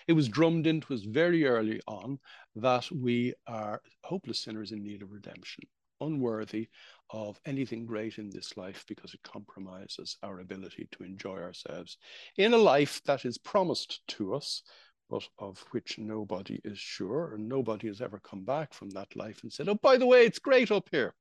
It 0.08 0.14
was 0.14 0.28
drummed 0.28 0.68
into 0.68 0.94
us 0.94 1.02
very 1.02 1.46
early 1.46 1.82
on 1.88 2.20
that 2.56 2.92
we 2.92 3.34
are 3.48 3.82
hopeless 4.04 4.40
sinners 4.40 4.72
in 4.72 4.84
need 4.84 5.02
of 5.02 5.12
redemption 5.12 5.64
unworthy 6.02 6.68
of 7.10 7.40
anything 7.46 7.86
great 7.86 8.18
in 8.18 8.30
this 8.30 8.58
life 8.58 8.84
because 8.88 9.14
it 9.14 9.24
compromises 9.24 10.18
our 10.24 10.40
ability 10.40 10.88
to 10.92 11.04
enjoy 11.04 11.38
ourselves 11.38 11.98
in 12.38 12.54
a 12.54 12.58
life 12.58 13.02
that 13.06 13.26
is 13.26 13.38
promised 13.38 14.06
to 14.08 14.34
us, 14.34 14.64
but 15.10 15.28
of 15.40 15.64
which 15.72 15.98
nobody 15.98 16.60
is 16.66 16.78
sure, 16.78 17.34
and 17.34 17.48
nobody 17.48 17.88
has 17.88 18.02
ever 18.02 18.20
come 18.20 18.44
back 18.44 18.74
from 18.74 18.90
that 18.90 19.16
life 19.16 19.44
and 19.44 19.54
said, 19.54 19.70
Oh, 19.70 19.76
by 19.76 19.98
the 19.98 20.08
way, 20.08 20.26
it's 20.26 20.40
great 20.40 20.72
up 20.72 20.90
here. 20.92 21.14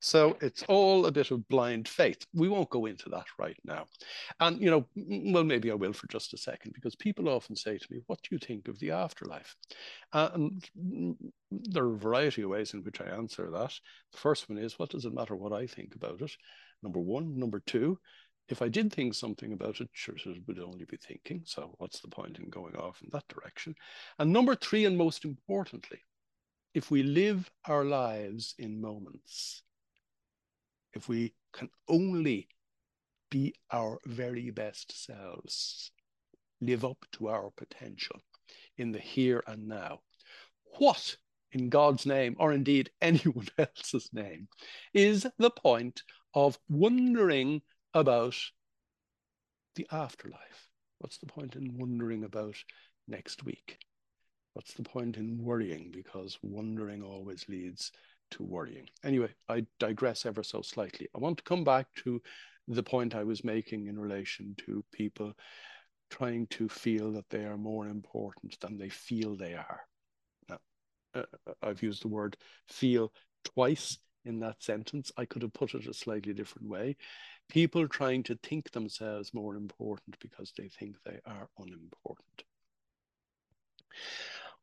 So 0.00 0.36
it's 0.40 0.62
all 0.68 1.06
a 1.06 1.12
bit 1.12 1.30
of 1.30 1.48
blind 1.48 1.88
faith. 1.88 2.24
We 2.34 2.48
won't 2.48 2.70
go 2.70 2.86
into 2.86 3.08
that 3.10 3.26
right 3.38 3.56
now. 3.64 3.86
And, 4.40 4.60
you 4.60 4.70
know, 4.70 4.86
well, 4.94 5.44
maybe 5.44 5.70
I 5.70 5.74
will 5.74 5.92
for 5.92 6.06
just 6.08 6.34
a 6.34 6.38
second, 6.38 6.72
because 6.74 6.94
people 6.94 7.28
often 7.28 7.56
say 7.56 7.78
to 7.78 7.86
me, 7.90 8.00
What 8.06 8.20
do 8.22 8.28
you 8.32 8.38
think 8.38 8.68
of 8.68 8.78
the 8.78 8.90
afterlife? 8.92 9.56
Uh, 10.12 10.30
and 10.34 11.16
there 11.50 11.84
are 11.84 11.94
a 11.94 11.98
variety 11.98 12.42
of 12.42 12.50
ways 12.50 12.74
in 12.74 12.82
which 12.82 13.00
I 13.00 13.06
answer 13.06 13.50
that. 13.50 13.72
The 14.12 14.18
first 14.18 14.48
one 14.48 14.58
is, 14.58 14.78
What 14.78 14.90
does 14.90 15.04
it 15.04 15.14
matter 15.14 15.34
what 15.34 15.52
I 15.52 15.66
think 15.66 15.94
about 15.94 16.20
it? 16.20 16.32
Number 16.82 17.00
one. 17.00 17.38
Number 17.38 17.60
two, 17.60 17.98
if 18.48 18.62
I 18.62 18.68
did 18.68 18.92
think 18.92 19.14
something 19.14 19.52
about 19.52 19.80
it, 19.80 19.88
sure, 19.92 20.14
it 20.14 20.46
would 20.46 20.60
only 20.60 20.84
be 20.84 20.96
thinking. 20.96 21.42
So 21.44 21.74
what's 21.78 22.00
the 22.00 22.08
point 22.08 22.38
in 22.38 22.48
going 22.48 22.76
off 22.76 23.00
in 23.02 23.08
that 23.12 23.26
direction? 23.28 23.74
And 24.18 24.32
number 24.32 24.54
three, 24.54 24.84
and 24.84 24.96
most 24.96 25.24
importantly, 25.24 25.98
if 26.76 26.90
we 26.90 27.02
live 27.02 27.50
our 27.64 27.86
lives 27.86 28.54
in 28.58 28.82
moments, 28.82 29.62
if 30.92 31.08
we 31.08 31.32
can 31.54 31.70
only 31.88 32.48
be 33.30 33.54
our 33.72 33.98
very 34.04 34.50
best 34.50 35.06
selves, 35.06 35.90
live 36.60 36.84
up 36.84 36.98
to 37.10 37.28
our 37.28 37.50
potential 37.56 38.20
in 38.76 38.92
the 38.92 38.98
here 38.98 39.42
and 39.46 39.66
now, 39.66 40.00
what 40.78 41.16
in 41.50 41.70
God's 41.70 42.04
name, 42.04 42.36
or 42.38 42.52
indeed 42.52 42.90
anyone 43.00 43.48
else's 43.56 44.10
name, 44.12 44.46
is 44.92 45.26
the 45.38 45.50
point 45.50 46.02
of 46.34 46.58
wondering 46.68 47.62
about 47.94 48.36
the 49.76 49.86
afterlife? 49.90 50.68
What's 50.98 51.16
the 51.16 51.26
point 51.26 51.56
in 51.56 51.78
wondering 51.78 52.22
about 52.22 52.56
next 53.08 53.44
week? 53.44 53.78
What's 54.56 54.72
the 54.72 54.82
point 54.82 55.18
in 55.18 55.36
worrying? 55.44 55.90
Because 55.92 56.38
wondering 56.40 57.02
always 57.02 57.46
leads 57.46 57.92
to 58.30 58.42
worrying. 58.42 58.88
Anyway, 59.04 59.28
I 59.50 59.66
digress 59.78 60.24
ever 60.24 60.42
so 60.42 60.62
slightly. 60.62 61.08
I 61.14 61.18
want 61.18 61.36
to 61.36 61.44
come 61.44 61.62
back 61.62 61.88
to 61.96 62.22
the 62.66 62.82
point 62.82 63.14
I 63.14 63.22
was 63.22 63.44
making 63.44 63.86
in 63.86 63.98
relation 63.98 64.56
to 64.64 64.82
people 64.92 65.34
trying 66.08 66.46
to 66.46 66.70
feel 66.70 67.12
that 67.12 67.28
they 67.28 67.44
are 67.44 67.58
more 67.58 67.86
important 67.86 68.58
than 68.60 68.78
they 68.78 68.88
feel 68.88 69.36
they 69.36 69.52
are. 69.52 69.82
Now, 70.48 70.58
uh, 71.14 71.24
uh 71.46 71.52
I've 71.62 71.82
used 71.82 72.02
the 72.02 72.08
word 72.08 72.38
feel 72.66 73.12
twice 73.44 73.98
in 74.24 74.40
that 74.40 74.62
sentence. 74.62 75.12
I 75.18 75.26
could 75.26 75.42
have 75.42 75.52
put 75.52 75.74
it 75.74 75.86
a 75.86 75.92
slightly 75.92 76.32
different 76.32 76.66
way. 76.66 76.96
People 77.50 77.86
trying 77.88 78.22
to 78.22 78.38
think 78.42 78.70
themselves 78.70 79.34
more 79.34 79.54
important 79.54 80.16
because 80.18 80.54
they 80.56 80.68
think 80.68 80.96
they 81.04 81.20
are 81.26 81.50
unimportant. 81.58 82.44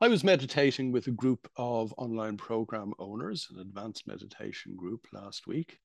I 0.01 0.07
was 0.07 0.23
meditating 0.23 0.91
with 0.91 1.07
a 1.07 1.11
group 1.11 1.47
of 1.55 1.93
online 1.97 2.35
program 2.35 2.93
owners, 2.99 3.47
an 3.53 3.59
advanced 3.59 4.05
meditation 4.07 4.75
group 4.75 5.07
last 5.13 5.47
week. 5.47 5.77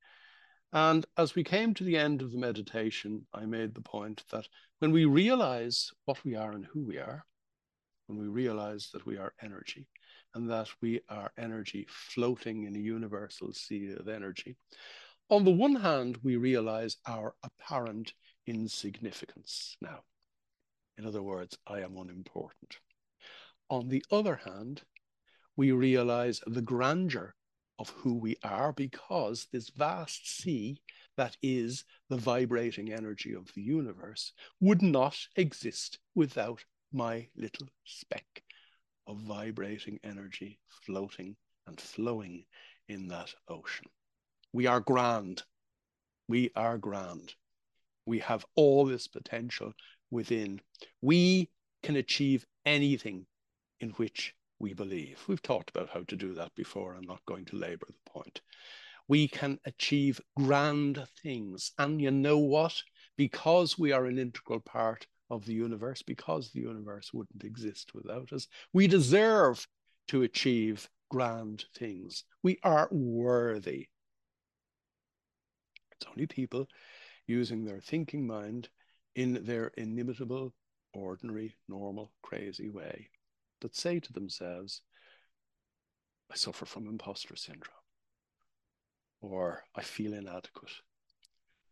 And 0.73 1.07
as 1.17 1.35
we 1.35 1.45
came 1.45 1.75
to 1.75 1.85
the 1.85 1.97
end 1.97 2.23
of 2.23 2.33
the 2.33 2.39
meditation, 2.39 3.27
I 3.33 3.45
made 3.45 3.75
the 3.75 3.81
point 3.81 4.25
that 4.33 4.49
when 4.81 4.93
we 4.93 5.05
realize 5.05 5.91
what 6.07 6.25
we 6.25 6.35
are 6.35 6.53
and 6.53 6.65
who 6.65 6.85
we 6.85 6.99
are, 6.99 7.25
when 8.07 8.19
we 8.19 8.27
realize 8.27 8.91
that 8.93 9.07
we 9.07 9.19
are 9.19 9.35
energy 9.43 9.87
and 10.35 10.51
that 10.51 10.69
we 10.81 11.01
are 11.09 11.31
energy 11.39 11.87
floating 11.89 12.65
in 12.65 12.75
a 12.75 12.81
universal 12.81 13.53
sea 13.53 13.93
of 13.99 14.09
energy, 14.09 14.57
on 15.31 15.45
the 15.45 15.53
one 15.53 15.77
hand, 15.77 16.19
we 16.23 16.37
realize 16.37 16.97
our 17.07 17.35
apparent 17.43 18.15
insignificance 18.47 19.77
now. 19.81 20.01
In 20.97 21.07
other 21.07 21.23
words, 21.23 21.57
I 21.67 21.81
am 21.81 21.97
unimportant. 21.97 22.79
On 23.71 23.89
the 23.89 24.05
other 24.11 24.37
hand, 24.37 24.83
we 25.57 25.73
realize 25.73 26.41
the 26.47 26.63
grandeur 26.63 27.35
of 27.79 27.91
who 27.91 28.15
we 28.15 28.37
are 28.43 28.73
because 28.73 29.47
this 29.53 29.69
vast 29.69 30.27
sea 30.41 30.81
that 31.17 31.37
is 31.43 31.85
the 32.09 32.17
vibrating 32.17 32.93
energy 32.93 33.35
of 33.35 33.53
the 33.55 33.61
universe 33.61 34.33
would 34.61 34.83
not 34.83 35.19
exist 35.37 35.99
without 36.15 36.65
my 36.93 37.29
little 37.37 37.69
speck 37.85 38.43
of 39.07 39.19
vibrating 39.21 39.99
energy 40.03 40.59
floating 40.87 41.37
and 41.67 41.81
flowing 41.81 42.45
in 42.89 43.09
that 43.09 43.35
ocean. 43.49 43.87
We 44.53 44.67
are 44.67 44.81
grand. 44.81 45.43
We 46.27 46.51
are 46.57 46.79
grand. 46.79 47.35
We 48.07 48.21
have 48.21 48.47
all 48.55 48.87
this 48.87 49.09
potential 49.09 49.73
within. 50.11 50.61
We 51.03 51.51
can 51.83 51.97
achieve 51.97 52.47
anything 52.65 53.27
in 53.81 53.91
which 53.91 54.35
we 54.59 54.73
believe. 54.73 55.23
We've 55.29 55.43
talked 55.43 55.71
about 55.71 55.91
how 55.91 56.03
to 56.09 56.17
do 56.17 56.35
that 56.35 56.55
before. 56.55 56.95
I'm 56.95 57.07
not 57.07 57.25
going 57.27 57.45
to 57.47 57.57
labor 57.57 57.87
the 57.87 58.11
point. 58.11 58.41
We 59.07 59.29
can 59.29 59.59
achieve 59.65 60.21
grand 60.37 61.07
things. 61.23 61.73
And 61.79 62.01
you 62.01 62.11
know 62.11 62.39
what? 62.39 62.75
Because 63.17 63.79
we 63.79 63.93
are 63.93 64.07
an 64.07 64.19
integral 64.19 64.61
part 64.61 65.07
of 65.31 65.45
the 65.45 65.55
universe, 65.55 66.03
because 66.03 66.51
the 66.51 66.61
universe 66.61 67.13
wouldn't 67.13 67.45
exist 67.45 67.95
without 67.95 68.33
us, 68.33 68.49
we 68.73 68.87
deserve 68.87 69.67
to 70.09 70.23
achieve 70.23 70.89
grand 71.11 71.65
things. 71.77 72.25
We 72.43 72.59
are 72.63 72.89
worthy. 72.91 73.89
It's 75.93 76.07
only 76.11 76.27
people 76.27 76.67
using 77.27 77.65
their 77.65 77.81
thinking 77.81 78.27
mind 78.27 78.69
in 79.15 79.45
their 79.45 79.69
inimitable, 79.77 80.55
ordinary, 80.95 81.57
normal, 81.69 82.13
crazy 82.23 82.71
way 82.71 83.09
that 83.61 83.77
say 83.77 84.01
to 84.01 84.13
themselves, 84.13 84.83
I 86.31 86.37
suffer 86.37 86.67
from 86.67 86.87
imposter 86.87 87.37
syndrome, 87.37 87.75
or 89.21 89.65
I 89.75 89.83
feel 89.83 90.13
inadequate, 90.13 90.73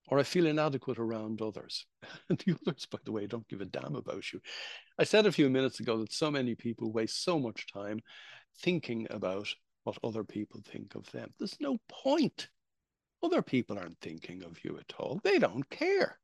or 0.09 0.19
I 0.19 0.23
feel 0.23 0.47
inadequate 0.47 0.99
around 0.99 1.43
others. 1.43 1.87
And 2.29 2.39
the 2.47 2.57
others, 2.67 2.87
by 2.87 2.99
the 3.05 3.13
way, 3.13 3.27
don't 3.27 3.49
give 3.49 3.61
a 3.61 3.67
damn 3.67 3.97
about 3.97 4.33
you. 4.33 4.41
I 4.99 5.05
said 5.05 5.27
a 5.27 5.33
few 5.33 5.51
minutes 5.51 5.81
ago 5.81 5.99
that 5.99 6.13
so 6.13 6.31
many 6.31 6.55
people 6.55 6.93
waste 6.93 7.23
so 7.23 7.39
much 7.39 7.67
time 7.73 8.01
thinking 8.61 9.07
about 9.11 9.49
what 9.85 9.99
other 10.03 10.25
people 10.25 10.61
think 10.65 10.95
of 10.95 11.11
them. 11.13 11.33
There's 11.39 11.61
no 11.61 11.79
point. 11.89 12.49
Other 13.23 13.43
people 13.43 13.79
aren't 13.79 14.01
thinking 14.01 14.43
of 14.43 14.59
you 14.65 14.79
at 14.79 14.95
all. 14.99 15.21
They 15.23 15.39
don't 15.39 15.69
care. 15.71 16.19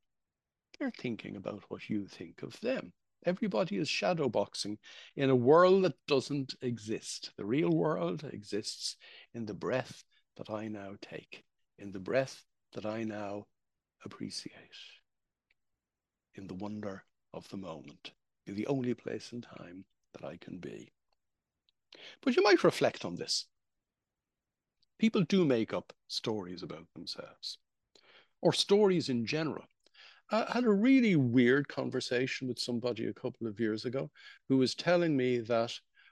They're 0.77 0.91
thinking 0.91 1.35
about 1.35 1.63
what 1.69 1.89
you 1.89 2.07
think 2.07 2.43
of 2.43 2.59
them. 2.61 2.93
Everybody 3.25 3.77
is 3.77 3.87
shadowboxing 3.87 4.77
in 5.15 5.29
a 5.29 5.35
world 5.35 5.83
that 5.83 5.95
doesn't 6.07 6.55
exist. 6.61 7.31
The 7.37 7.45
real 7.45 7.69
world 7.69 8.23
exists 8.23 8.97
in 9.33 9.45
the 9.45 9.53
breath 9.53 10.03
that 10.35 10.49
I 10.49 10.67
now 10.67 10.95
take, 11.01 11.43
in 11.77 11.91
the 11.91 11.99
breath 11.99 12.43
that 12.73 12.85
I 12.85 13.03
now 13.03 13.47
appreciate, 14.03 14.53
in 16.35 16.47
the 16.47 16.53
wonder 16.53 17.03
of 17.33 17.47
the 17.49 17.57
moment, 17.57 18.11
in 18.45 18.55
the 18.55 18.67
only 18.67 18.93
place 18.93 19.31
and 19.31 19.43
time 19.43 19.85
that 20.13 20.25
I 20.25 20.37
can 20.37 20.57
be. 20.57 20.91
But 22.21 22.35
you 22.35 22.43
might 22.43 22.63
reflect 22.63 23.05
on 23.05 23.15
this. 23.15 23.45
People 24.99 25.21
do 25.23 25.45
make 25.45 25.73
up 25.73 25.93
stories 26.07 26.63
about 26.63 26.87
themselves 26.93 27.57
or 28.41 28.53
stories 28.53 29.09
in 29.09 29.25
general. 29.25 29.65
I 30.33 30.51
had 30.51 30.63
a 30.63 30.71
really 30.71 31.15
weird 31.15 31.67
conversation 31.67 32.47
with 32.47 32.57
somebody 32.57 33.05
a 33.05 33.13
couple 33.13 33.45
of 33.45 33.59
years 33.59 33.85
ago 33.85 34.09
who 34.49 34.57
was 34.57 34.73
telling 34.73 35.15
me 35.15 35.37
that 35.41 35.71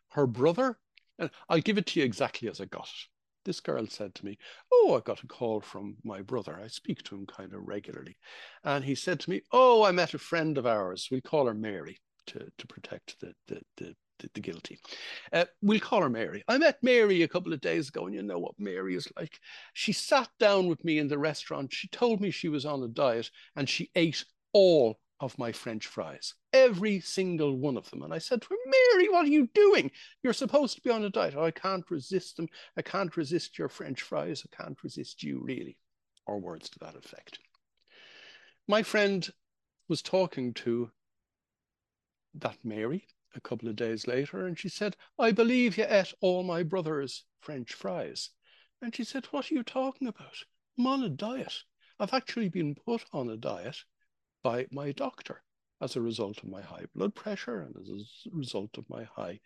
her 0.09 0.27
brother, 0.27 0.77
and 1.17 1.31
I'll 1.49 1.59
give 1.59 1.79
it 1.79 1.87
to 1.87 1.99
you 1.99 2.05
exactly 2.05 2.47
as 2.47 2.61
I 2.61 2.65
got 2.65 2.83
it. 2.83 3.09
This 3.45 3.59
girl 3.59 3.87
said 3.87 4.13
to 4.13 4.25
me, 4.25 4.37
Oh, 4.71 4.95
I 4.95 4.99
got 4.99 5.23
a 5.23 5.27
call 5.27 5.59
from 5.59 5.95
my 6.03 6.21
brother. 6.21 6.59
I 6.63 6.67
speak 6.67 7.01
to 7.03 7.15
him 7.15 7.25
kind 7.25 7.51
of 7.51 7.67
regularly. 7.67 8.15
And 8.63 8.85
he 8.85 8.93
said 8.93 9.19
to 9.21 9.29
me, 9.31 9.41
Oh, 9.51 9.83
I 9.83 9.91
met 9.91 10.13
a 10.13 10.19
friend 10.19 10.55
of 10.59 10.67
ours. 10.67 11.07
We 11.09 11.21
call 11.21 11.47
her 11.47 11.55
Mary 11.55 11.97
to, 12.27 12.47
to 12.55 12.67
protect 12.67 13.19
the, 13.21 13.33
the, 13.47 13.61
the, 13.77 13.95
the, 14.21 14.29
the 14.33 14.39
guilty. 14.39 14.79
Uh, 15.33 15.45
we'll 15.61 15.79
call 15.79 16.01
her 16.01 16.09
Mary. 16.09 16.43
I 16.47 16.57
met 16.57 16.81
Mary 16.81 17.23
a 17.23 17.27
couple 17.27 17.53
of 17.53 17.61
days 17.61 17.89
ago, 17.89 18.05
and 18.05 18.15
you 18.15 18.21
know 18.21 18.39
what 18.39 18.59
Mary 18.59 18.95
is 18.95 19.07
like. 19.17 19.39
She 19.73 19.91
sat 19.91 20.29
down 20.39 20.67
with 20.67 20.83
me 20.85 20.99
in 20.99 21.07
the 21.07 21.17
restaurant. 21.17 21.73
She 21.73 21.87
told 21.87 22.21
me 22.21 22.31
she 22.31 22.49
was 22.49 22.65
on 22.65 22.83
a 22.83 22.87
diet, 22.87 23.29
and 23.55 23.67
she 23.67 23.91
ate 23.95 24.23
all 24.53 24.99
of 25.19 25.37
my 25.37 25.51
French 25.51 25.85
fries, 25.85 26.33
every 26.51 26.99
single 26.99 27.55
one 27.55 27.77
of 27.77 27.89
them. 27.91 28.01
And 28.01 28.13
I 28.13 28.17
said 28.17 28.41
to 28.41 28.47
her, 28.49 28.55
Mary, 28.65 29.07
what 29.09 29.25
are 29.25 29.29
you 29.29 29.47
doing? 29.53 29.91
You're 30.23 30.33
supposed 30.33 30.75
to 30.75 30.81
be 30.81 30.89
on 30.89 31.03
a 31.03 31.09
diet. 31.09 31.35
Oh, 31.37 31.45
I 31.45 31.51
can't 31.51 31.89
resist 31.91 32.37
them. 32.37 32.47
I 32.75 32.81
can't 32.81 33.15
resist 33.15 33.59
your 33.59 33.69
French 33.69 34.01
fries. 34.01 34.43
I 34.45 34.63
can't 34.63 34.81
resist 34.83 35.21
you, 35.21 35.39
really. 35.43 35.77
Or 36.25 36.39
words 36.39 36.69
to 36.71 36.79
that 36.79 36.95
effect. 36.95 37.39
My 38.67 38.81
friend 38.81 39.29
was 39.87 40.01
talking 40.01 40.53
to 40.55 40.89
that 42.33 42.57
Mary 42.63 43.05
a 43.35 43.41
couple 43.41 43.69
of 43.69 43.75
days 43.75 44.07
later, 44.07 44.45
and 44.45 44.57
she 44.57 44.69
said, 44.69 44.95
I 45.17 45.31
believe 45.31 45.77
you 45.77 45.85
ate 45.88 46.13
all 46.21 46.43
my 46.43 46.63
brother's 46.63 47.25
French 47.39 47.73
fries. 47.73 48.29
And 48.81 48.95
she 48.95 49.03
said, 49.03 49.25
What 49.27 49.51
are 49.51 49.53
you 49.53 49.63
talking 49.63 50.07
about? 50.07 50.43
I'm 50.77 50.88
on 50.88 51.03
a 51.03 51.09
diet. 51.09 51.63
I've 52.00 52.13
actually 52.13 52.50
been 52.50 52.75
put 52.75 53.05
on 53.13 53.29
a 53.29 53.38
diet 53.38 53.77
by 54.43 54.67
my 54.71 54.91
doctor 54.91 55.43
as 55.81 55.95
a 55.95 56.01
result 56.01 56.43
of 56.43 56.50
my 56.50 56.61
high 56.61 56.85
blood 56.95 57.13
pressure 57.15 57.61
and 57.61 57.75
as 57.77 57.89
a 57.89 58.35
result 58.35 58.77
of 58.77 58.89
my 58.89 59.03
high 59.03 59.39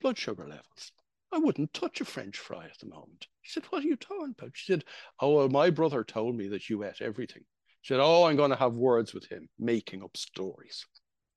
blood 0.00 0.18
sugar 0.18 0.46
levels. 0.46 0.92
I 1.32 1.38
wouldn't 1.38 1.74
touch 1.74 2.00
a 2.00 2.04
French 2.04 2.38
fry 2.38 2.66
at 2.66 2.78
the 2.78 2.86
moment. 2.86 3.26
She 3.42 3.52
said, 3.52 3.64
What 3.64 3.84
are 3.84 3.88
you 3.88 3.96
talking 3.96 4.34
about? 4.38 4.52
She 4.54 4.72
said, 4.72 4.84
Oh, 5.18 5.36
well, 5.36 5.48
my 5.48 5.70
brother 5.70 6.04
told 6.04 6.36
me 6.36 6.48
that 6.48 6.68
you 6.70 6.84
ate 6.84 7.00
everything. 7.00 7.44
She 7.80 7.92
said, 7.92 8.00
Oh, 8.00 8.24
I'm 8.24 8.36
going 8.36 8.50
to 8.50 8.56
have 8.56 8.74
words 8.74 9.12
with 9.12 9.26
him, 9.26 9.48
making 9.58 10.02
up 10.02 10.16
stories. 10.16 10.86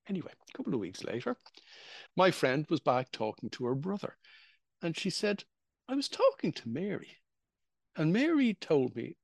Anyway, 0.10 0.32
a 0.32 0.58
couple 0.58 0.74
of 0.74 0.80
weeks 0.80 1.04
later, 1.04 1.38
my 2.16 2.32
friend 2.32 2.66
was 2.70 2.80
back 2.80 3.12
talking 3.12 3.50
to 3.52 3.66
her 3.66 3.76
brother. 3.76 4.18
And 4.82 4.98
she 4.98 5.10
said, 5.10 5.44
I 5.88 5.96
was 5.96 6.10
talking 6.10 6.52
to 6.54 6.70
Mary. 6.70 7.18
And 7.96 8.14
Mary 8.14 8.54
told 8.56 8.96
me 8.96 9.18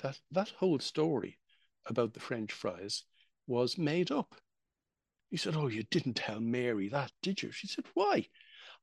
that 0.00 0.20
that 0.30 0.50
whole 0.50 0.78
story 0.78 1.38
about 1.86 2.14
the 2.14 2.20
French 2.20 2.52
fries 2.52 3.04
was 3.46 3.78
made 3.78 4.10
up. 4.10 4.36
He 5.30 5.36
said, 5.36 5.56
Oh, 5.56 5.68
you 5.68 5.82
didn't 5.84 6.14
tell 6.14 6.40
Mary 6.40 6.88
that, 6.88 7.12
did 7.22 7.42
you? 7.42 7.52
She 7.52 7.66
said, 7.66 7.86
Why? 7.94 8.28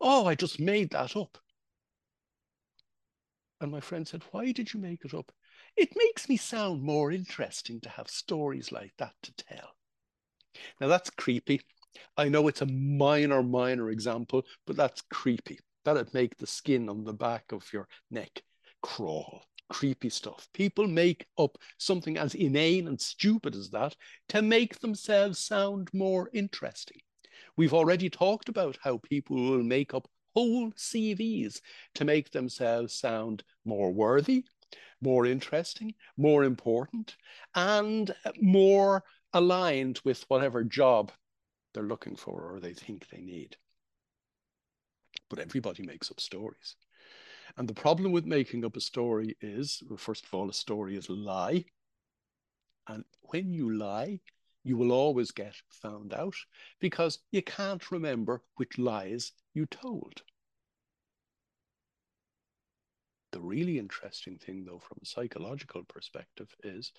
Oh, 0.02 0.26
I 0.26 0.36
just 0.36 0.60
made 0.60 0.92
that 0.92 1.16
up. 1.16 1.38
And 3.62 3.72
my 3.72 3.80
friend 3.80 4.08
said, 4.08 4.24
Why 4.32 4.52
did 4.52 4.74
you 4.74 4.80
make 4.80 5.06
it 5.06 5.14
up? 5.14 5.32
It 5.76 5.96
makes 5.96 6.28
me 6.28 6.38
sound 6.38 6.82
more 6.82 7.12
interesting 7.12 7.80
to 7.82 7.90
have 7.90 8.10
stories 8.10 8.72
like 8.72 8.94
that 8.98 9.16
to 9.24 9.34
tell. 9.34 9.77
Now 10.80 10.88
that's 10.88 11.10
creepy. 11.10 11.62
I 12.16 12.30
know 12.30 12.48
it's 12.48 12.62
a 12.62 12.68
minor, 12.68 13.44
minor 13.44 13.90
example, 13.90 14.46
but 14.66 14.76
that's 14.76 15.02
creepy. 15.02 15.60
That'd 15.86 16.14
make 16.14 16.38
the 16.38 16.48
skin 16.48 16.90
on 16.90 17.04
the 17.04 17.14
back 17.14 17.52
of 17.52 17.72
your 17.72 17.88
neck 18.12 18.42
crawl. 18.82 19.44
Creepy 19.70 20.10
stuff. 20.10 20.48
People 20.54 20.88
make 20.88 21.28
up 21.38 21.58
something 21.78 22.18
as 22.18 22.36
inane 22.36 22.88
and 22.88 23.00
stupid 23.00 23.56
as 23.56 23.70
that 23.72 23.96
to 24.30 24.42
make 24.42 24.80
themselves 24.80 25.40
sound 25.40 25.90
more 25.94 26.30
interesting. 26.34 27.02
We've 27.56 27.74
already 27.74 28.10
talked 28.10 28.50
about 28.50 28.78
how 28.82 28.98
people 28.98 29.36
will 29.36 29.64
make 29.64 29.94
up 29.94 30.08
whole 30.34 30.72
CVs 30.72 31.62
to 31.96 32.06
make 32.06 32.30
themselves 32.32 32.94
sound 32.94 33.44
more 33.66 33.92
worthy, 33.92 34.46
more 35.02 35.26
interesting, 35.26 35.96
more 36.16 36.44
important, 36.44 37.16
and 37.56 38.14
more 38.40 39.04
aligned 39.34 40.00
with 40.04 40.26
whatever 40.28 40.64
job 40.64 41.12
they're 41.74 41.84
looking 41.84 42.16
for 42.16 42.54
or 42.54 42.60
they 42.60 42.74
think 42.74 43.08
they 43.10 43.22
need. 43.22 43.56
But 45.30 45.40
everybody 45.40 45.84
makes 45.84 46.10
up 46.10 46.20
stories. 46.20 46.76
And 47.58 47.68
the 47.68 47.74
problem 47.74 48.12
with 48.12 48.26
making 48.26 48.66
up 48.66 48.76
a 48.76 48.82
story 48.82 49.36
is, 49.42 49.82
well, 49.90 49.98
first 49.98 50.26
of 50.26 50.34
all, 50.34 50.50
a 50.50 50.54
story 50.54 50.96
is 50.96 51.10
a 51.10 51.14
lie. 51.14 51.66
And 52.88 53.04
when 53.22 53.52
you 53.52 53.76
lie, 53.76 54.20
you 54.64 54.78
will 54.78 54.92
always 54.92 55.32
get 55.32 55.56
found 55.70 56.14
out 56.14 56.36
because 56.80 57.20
you 57.32 57.42
can't 57.42 57.92
remember 57.92 58.42
which 58.56 58.78
lies 58.78 59.32
you 59.54 59.66
told. 59.66 60.22
The 63.32 63.40
really 63.40 63.78
interesting 63.78 64.38
thing, 64.38 64.66
though, 64.66 64.80
from 64.80 65.00
a 65.02 65.06
psychological 65.06 65.84
perspective, 65.84 66.54
is 66.64 66.92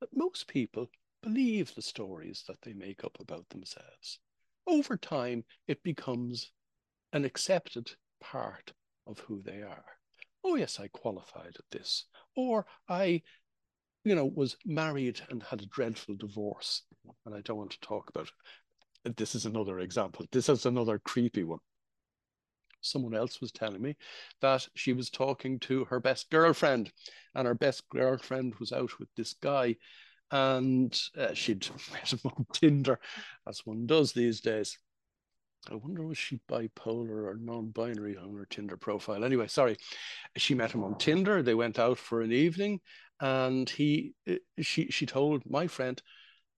that 0.00 0.16
most 0.16 0.46
people 0.46 0.88
believe 1.22 1.74
the 1.74 1.82
stories 1.82 2.44
that 2.48 2.60
they 2.62 2.72
make 2.72 3.04
up 3.04 3.16
about 3.20 3.48
themselves. 3.48 4.18
Over 4.66 4.96
time, 4.96 5.44
it 5.66 5.82
becomes 5.82 6.52
an 7.12 7.24
accepted 7.24 7.90
part 8.20 8.72
of 9.06 9.18
who 9.20 9.42
they 9.42 9.62
are. 9.62 9.84
Oh, 10.44 10.54
yes, 10.56 10.78
I 10.80 10.88
qualified 10.88 11.56
at 11.58 11.70
this. 11.70 12.06
Or 12.36 12.66
I, 12.88 13.22
you 14.04 14.14
know, 14.14 14.26
was 14.26 14.56
married 14.64 15.20
and 15.28 15.42
had 15.42 15.62
a 15.62 15.66
dreadful 15.66 16.14
divorce. 16.16 16.82
And 17.26 17.34
I 17.34 17.40
don't 17.40 17.58
want 17.58 17.72
to 17.72 17.80
talk 17.80 18.08
about 18.08 18.30
it. 19.04 19.16
This 19.16 19.34
is 19.34 19.46
another 19.46 19.80
example. 19.80 20.26
This 20.30 20.48
is 20.48 20.66
another 20.66 20.98
creepy 20.98 21.44
one. 21.44 21.60
Someone 22.82 23.14
else 23.14 23.40
was 23.40 23.52
telling 23.52 23.82
me 23.82 23.96
that 24.40 24.66
she 24.74 24.94
was 24.94 25.10
talking 25.10 25.58
to 25.60 25.84
her 25.86 26.00
best 26.00 26.30
girlfriend, 26.30 26.92
and 27.34 27.46
her 27.46 27.54
best 27.54 27.86
girlfriend 27.90 28.54
was 28.56 28.72
out 28.72 28.98
with 28.98 29.08
this 29.16 29.34
guy 29.34 29.76
and 30.30 30.98
uh, 31.18 31.34
she'd 31.34 31.66
met 31.92 32.12
him 32.12 32.20
on 32.24 32.46
Tinder, 32.52 32.98
as 33.48 33.60
one 33.64 33.86
does 33.86 34.12
these 34.12 34.40
days. 34.40 34.78
I 35.70 35.74
wonder 35.74 36.02
was 36.06 36.16
she 36.16 36.40
bipolar 36.48 37.26
or 37.26 37.36
non-binary 37.38 38.16
on 38.16 38.34
her 38.34 38.46
Tinder 38.46 38.78
profile. 38.78 39.24
Anyway, 39.24 39.46
sorry, 39.46 39.76
she 40.36 40.54
met 40.54 40.72
him 40.72 40.82
on 40.82 40.96
Tinder. 40.96 41.42
They 41.42 41.54
went 41.54 41.78
out 41.78 41.98
for 41.98 42.22
an 42.22 42.32
evening, 42.32 42.80
and 43.20 43.68
he, 43.68 44.14
uh, 44.28 44.36
she, 44.60 44.86
she 44.88 45.04
told 45.04 45.42
my 45.48 45.66
friend, 45.66 46.00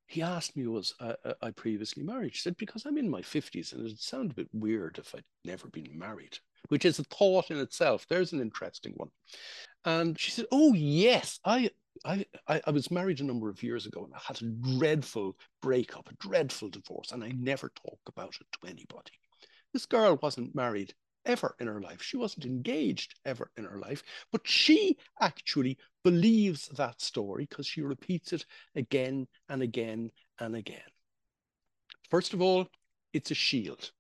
he 0.06 0.22
asked 0.22 0.56
me 0.56 0.66
was 0.66 0.94
I, 1.00 1.14
I 1.40 1.50
previously 1.52 2.02
married. 2.02 2.34
She 2.34 2.42
said 2.42 2.56
because 2.58 2.84
I'm 2.84 2.98
in 2.98 3.08
my 3.08 3.22
fifties, 3.22 3.72
and 3.72 3.84
it'd 3.84 3.98
sound 3.98 4.30
a 4.30 4.34
bit 4.34 4.48
weird 4.52 4.98
if 4.98 5.14
I'd 5.14 5.24
never 5.44 5.68
been 5.68 5.98
married, 5.98 6.38
which 6.68 6.84
is 6.84 6.98
a 6.98 7.04
thought 7.04 7.50
in 7.50 7.58
itself. 7.58 8.06
There's 8.08 8.32
an 8.32 8.40
interesting 8.40 8.92
one. 8.96 9.08
And 9.84 10.20
she 10.20 10.30
said, 10.30 10.44
"Oh 10.52 10.74
yes, 10.74 11.40
I 11.44 11.70
I, 12.04 12.24
I, 12.48 12.60
I, 12.66 12.70
was 12.70 12.90
married 12.90 13.20
a 13.20 13.24
number 13.24 13.48
of 13.48 13.62
years 13.62 13.86
ago 13.86 14.04
and 14.04 14.14
I 14.14 14.20
had 14.24 14.40
a 14.42 14.78
dreadful 14.78 15.36
breakup, 15.60 16.10
a 16.10 16.14
dreadful 16.14 16.68
divorce, 16.68 17.12
and 17.12 17.22
I 17.22 17.32
never 17.36 17.70
talk 17.70 18.00
about 18.06 18.34
it 18.40 18.46
to 18.52 18.68
anybody. 18.68 19.12
This 19.72 19.86
girl 19.86 20.18
wasn't 20.22 20.54
married 20.54 20.94
ever 21.24 21.54
in 21.60 21.66
her 21.66 21.80
life. 21.80 22.02
She 22.02 22.16
wasn't 22.16 22.46
engaged 22.46 23.14
ever 23.24 23.50
in 23.56 23.64
her 23.64 23.78
life, 23.78 24.02
but 24.30 24.46
she 24.46 24.98
actually 25.20 25.78
believes 26.02 26.68
that 26.68 27.00
story 27.00 27.46
because 27.48 27.66
she 27.66 27.82
repeats 27.82 28.32
it 28.32 28.44
again 28.74 29.26
and 29.48 29.62
again 29.62 30.10
and 30.40 30.56
again. 30.56 30.80
First 32.10 32.34
of 32.34 32.42
all, 32.42 32.68
it's 33.12 33.30
a 33.30 33.34
shield. 33.34 33.92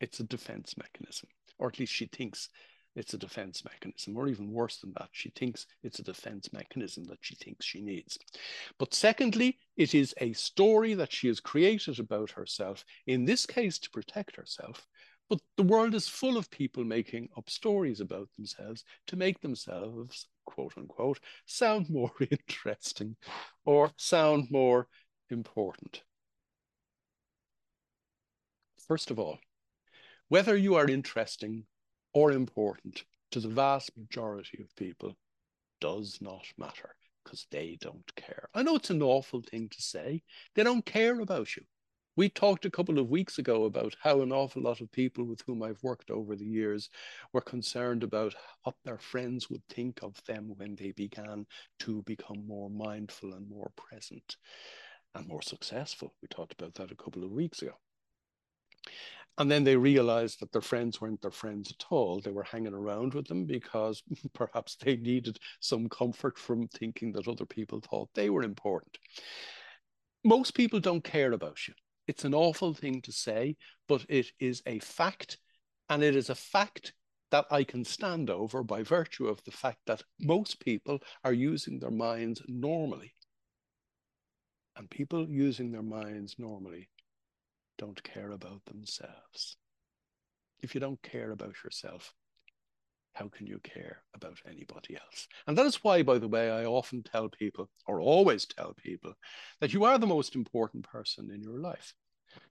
It's 0.00 0.20
a 0.20 0.24
defense 0.24 0.76
mechanism, 0.76 1.28
or 1.58 1.68
at 1.68 1.78
least 1.78 1.92
she 1.92 2.06
thinks 2.06 2.48
it's 2.94 3.14
a 3.14 3.18
defense 3.18 3.64
mechanism, 3.64 4.16
or 4.16 4.28
even 4.28 4.52
worse 4.52 4.78
than 4.78 4.92
that, 4.98 5.08
she 5.12 5.30
thinks 5.30 5.66
it's 5.82 5.98
a 5.98 6.04
defense 6.04 6.52
mechanism 6.52 7.04
that 7.04 7.18
she 7.20 7.34
thinks 7.34 7.64
she 7.64 7.80
needs. 7.80 8.18
But 8.78 8.94
secondly, 8.94 9.58
it 9.76 9.94
is 9.94 10.14
a 10.20 10.32
story 10.32 10.94
that 10.94 11.12
she 11.12 11.28
has 11.28 11.40
created 11.40 11.98
about 11.98 12.30
herself, 12.30 12.84
in 13.06 13.24
this 13.24 13.46
case 13.46 13.78
to 13.80 13.90
protect 13.90 14.36
herself. 14.36 14.86
But 15.28 15.40
the 15.56 15.62
world 15.62 15.94
is 15.94 16.06
full 16.06 16.36
of 16.36 16.50
people 16.50 16.84
making 16.84 17.30
up 17.36 17.48
stories 17.48 18.00
about 18.00 18.28
themselves 18.36 18.84
to 19.06 19.16
make 19.16 19.40
themselves, 19.40 20.28
quote 20.44 20.76
unquote, 20.76 21.18
sound 21.46 21.88
more 21.88 22.12
interesting 22.30 23.16
or 23.64 23.90
sound 23.96 24.50
more 24.50 24.86
important. 25.30 26.02
First 28.86 29.10
of 29.10 29.18
all, 29.18 29.38
whether 30.28 30.56
you 30.56 30.74
are 30.74 30.88
interesting 30.88 31.64
or 32.14 32.32
important 32.32 33.04
to 33.32 33.40
the 33.40 33.48
vast 33.48 33.90
majority 33.96 34.62
of 34.62 34.74
people 34.76 35.16
does 35.80 36.18
not 36.20 36.46
matter 36.56 36.94
because 37.24 37.46
they 37.50 37.76
don't 37.80 38.14
care. 38.16 38.48
I 38.54 38.62
know 38.62 38.76
it's 38.76 38.90
an 38.90 39.02
awful 39.02 39.42
thing 39.42 39.68
to 39.70 39.82
say. 39.82 40.22
They 40.54 40.62
don't 40.62 40.84
care 40.86 41.20
about 41.20 41.56
you. 41.56 41.64
We 42.16 42.28
talked 42.28 42.64
a 42.64 42.70
couple 42.70 43.00
of 43.00 43.10
weeks 43.10 43.38
ago 43.38 43.64
about 43.64 43.96
how 44.00 44.20
an 44.20 44.30
awful 44.30 44.62
lot 44.62 44.80
of 44.80 44.92
people 44.92 45.24
with 45.24 45.42
whom 45.44 45.64
I've 45.64 45.82
worked 45.82 46.12
over 46.12 46.36
the 46.36 46.46
years 46.46 46.88
were 47.32 47.40
concerned 47.40 48.04
about 48.04 48.36
what 48.62 48.76
their 48.84 48.98
friends 48.98 49.50
would 49.50 49.66
think 49.68 50.00
of 50.02 50.22
them 50.24 50.52
when 50.56 50.76
they 50.76 50.92
began 50.92 51.44
to 51.80 52.02
become 52.02 52.46
more 52.46 52.70
mindful 52.70 53.32
and 53.32 53.48
more 53.48 53.72
present 53.74 54.36
and 55.16 55.26
more 55.26 55.42
successful. 55.42 56.14
We 56.22 56.28
talked 56.28 56.52
about 56.52 56.74
that 56.74 56.92
a 56.92 56.96
couple 56.96 57.24
of 57.24 57.32
weeks 57.32 57.62
ago. 57.62 57.74
And 59.36 59.50
then 59.50 59.64
they 59.64 59.76
realized 59.76 60.40
that 60.40 60.52
their 60.52 60.62
friends 60.62 61.00
weren't 61.00 61.20
their 61.20 61.30
friends 61.32 61.72
at 61.72 61.86
all. 61.90 62.20
They 62.20 62.30
were 62.30 62.44
hanging 62.44 62.74
around 62.74 63.14
with 63.14 63.26
them 63.26 63.46
because 63.46 64.02
perhaps 64.32 64.76
they 64.76 64.96
needed 64.96 65.38
some 65.60 65.88
comfort 65.88 66.38
from 66.38 66.68
thinking 66.68 67.12
that 67.12 67.26
other 67.26 67.46
people 67.46 67.80
thought 67.80 68.10
they 68.14 68.30
were 68.30 68.44
important. 68.44 68.96
Most 70.24 70.54
people 70.54 70.78
don't 70.78 71.02
care 71.02 71.32
about 71.32 71.66
you. 71.66 71.74
It's 72.06 72.24
an 72.24 72.34
awful 72.34 72.74
thing 72.74 73.00
to 73.02 73.12
say, 73.12 73.56
but 73.88 74.06
it 74.08 74.30
is 74.38 74.62
a 74.66 74.78
fact. 74.78 75.38
And 75.88 76.02
it 76.02 76.14
is 76.14 76.30
a 76.30 76.34
fact 76.34 76.92
that 77.30 77.46
I 77.50 77.64
can 77.64 77.84
stand 77.84 78.30
over 78.30 78.62
by 78.62 78.84
virtue 78.84 79.26
of 79.26 79.42
the 79.44 79.50
fact 79.50 79.78
that 79.86 80.02
most 80.20 80.60
people 80.60 81.00
are 81.24 81.32
using 81.32 81.80
their 81.80 81.90
minds 81.90 82.40
normally. 82.46 83.14
And 84.76 84.88
people 84.88 85.28
using 85.28 85.72
their 85.72 85.82
minds 85.82 86.36
normally 86.38 86.88
don't 87.78 88.02
care 88.02 88.30
about 88.30 88.64
themselves. 88.66 89.56
If 90.62 90.74
you 90.74 90.80
don't 90.80 91.02
care 91.02 91.32
about 91.32 91.54
yourself, 91.62 92.14
how 93.14 93.28
can 93.28 93.46
you 93.46 93.60
care 93.60 94.02
about 94.14 94.38
anybody 94.46 94.96
else? 94.96 95.28
And 95.46 95.56
that 95.56 95.66
is 95.66 95.84
why, 95.84 96.02
by 96.02 96.18
the 96.18 96.28
way, 96.28 96.50
I 96.50 96.64
often 96.64 97.02
tell 97.02 97.28
people, 97.28 97.70
or 97.86 98.00
always 98.00 98.44
tell 98.44 98.74
people, 98.74 99.14
that 99.60 99.72
you 99.72 99.84
are 99.84 99.98
the 99.98 100.06
most 100.06 100.34
important 100.34 100.84
person 100.84 101.30
in 101.30 101.42
your 101.42 101.60
life. 101.60 101.94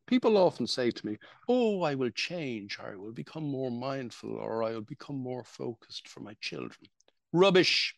People 0.07 0.37
often 0.37 0.65
say 0.65 0.91
to 0.91 1.05
me, 1.05 1.17
Oh, 1.49 1.81
I 1.81 1.95
will 1.95 2.09
change, 2.11 2.79
or 2.79 2.93
I 2.93 2.95
will 2.95 3.11
become 3.11 3.43
more 3.43 3.71
mindful, 3.71 4.31
or 4.31 4.63
I 4.63 4.71
will 4.71 4.81
become 4.81 5.17
more 5.17 5.43
focused 5.43 6.07
for 6.07 6.21
my 6.21 6.35
children. 6.39 6.87
Rubbish. 7.33 7.93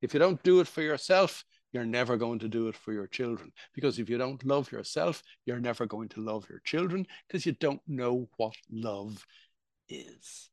If 0.00 0.14
you 0.14 0.20
don't 0.20 0.42
do 0.42 0.60
it 0.60 0.68
for 0.68 0.80
yourself, 0.80 1.44
you're 1.76 1.84
never 1.84 2.16
going 2.16 2.38
to 2.38 2.48
do 2.48 2.68
it 2.68 2.74
for 2.74 2.94
your 2.94 3.06
children. 3.06 3.52
Because 3.74 3.98
if 3.98 4.08
you 4.08 4.16
don't 4.16 4.42
love 4.46 4.72
yourself, 4.72 5.22
you're 5.44 5.60
never 5.60 5.84
going 5.84 6.08
to 6.08 6.22
love 6.22 6.46
your 6.48 6.60
children 6.60 7.06
because 7.28 7.44
you 7.44 7.52
don't 7.52 7.82
know 7.86 8.30
what 8.38 8.54
love 8.72 9.26
is. 9.90 10.48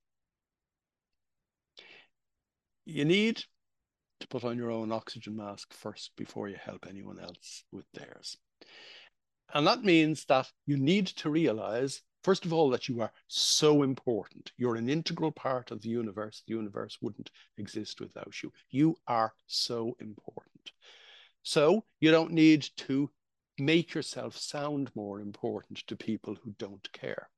You 2.86 3.05
need 3.05 3.41
to 4.19 4.27
put 4.27 4.43
on 4.43 4.57
your 4.57 4.69
own 4.69 4.91
oxygen 4.91 5.38
mask 5.38 5.73
first 5.73 6.12
before 6.17 6.49
you 6.49 6.57
help 6.62 6.86
anyone 6.89 7.19
else 7.19 7.63
with 7.71 7.86
theirs. 7.93 8.36
And 9.53 9.65
that 9.65 9.86
means 9.86 10.25
that 10.25 10.51
you 10.65 10.75
need 10.75 11.07
to 11.07 11.29
realize, 11.29 12.01
first 12.21 12.43
of 12.43 12.51
all, 12.51 12.69
that 12.71 12.89
you 12.89 12.99
are 12.99 13.13
so 13.29 13.83
important. 13.83 14.51
You're 14.57 14.75
an 14.75 14.89
integral 14.89 15.31
part 15.31 15.71
of 15.71 15.81
the 15.81 15.89
universe. 15.89 16.43
The 16.45 16.55
universe 16.55 16.97
wouldn't 17.01 17.31
exist 17.57 18.01
without 18.01 18.43
you. 18.43 18.51
You 18.71 18.97
are 19.07 19.33
so 19.47 19.95
important. 20.01 20.52
So 21.43 21.84
you 21.99 22.10
don't 22.10 22.32
need 22.32 22.67
to 22.77 23.12
make 23.60 23.93
yourself 23.93 24.38
sound 24.38 24.89
more 24.95 25.19
important 25.19 25.86
to 25.88 25.95
people 25.95 26.38
who 26.41 26.56
don't 26.58 26.91
care. 26.93 27.29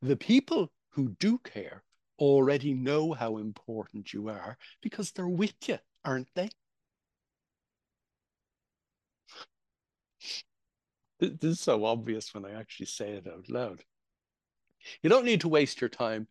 The 0.00 0.16
people 0.16 0.72
who 0.90 1.10
do 1.18 1.38
care 1.38 1.82
already 2.18 2.72
know 2.72 3.12
how 3.12 3.38
important 3.38 4.12
you 4.12 4.28
are 4.28 4.56
because 4.80 5.10
they're 5.10 5.28
with 5.28 5.54
you, 5.66 5.78
aren't 6.04 6.28
they? 6.34 6.48
This 11.18 11.38
is 11.42 11.60
so 11.60 11.84
obvious 11.84 12.32
when 12.32 12.44
I 12.44 12.52
actually 12.52 12.86
say 12.86 13.10
it 13.12 13.26
out 13.26 13.48
loud. 13.48 13.82
You 15.02 15.10
don't 15.10 15.24
need 15.24 15.40
to 15.40 15.48
waste 15.48 15.80
your 15.80 15.90
time 15.90 16.28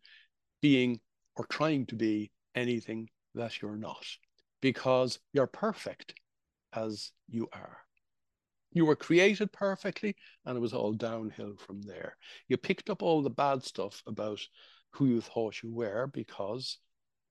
being 0.62 1.00
or 1.36 1.44
trying 1.46 1.86
to 1.86 1.96
be 1.96 2.30
anything 2.54 3.10
that 3.34 3.60
you're 3.60 3.76
not 3.76 4.06
because 4.60 5.18
you're 5.32 5.48
perfect 5.48 6.14
as 6.76 7.12
you 7.28 7.48
are. 7.52 7.78
You 8.72 8.86
were 8.86 8.96
created 8.96 9.52
perfectly, 9.52 10.16
and 10.44 10.56
it 10.56 10.60
was 10.60 10.74
all 10.74 10.92
downhill 10.92 11.56
from 11.56 11.80
there. 11.82 12.16
You 12.48 12.56
picked 12.56 12.90
up 12.90 13.02
all 13.02 13.22
the 13.22 13.30
bad 13.30 13.62
stuff 13.62 14.02
about 14.06 14.40
who 14.90 15.06
you 15.06 15.20
thought 15.20 15.62
you 15.62 15.72
were 15.72 16.08
because 16.08 16.78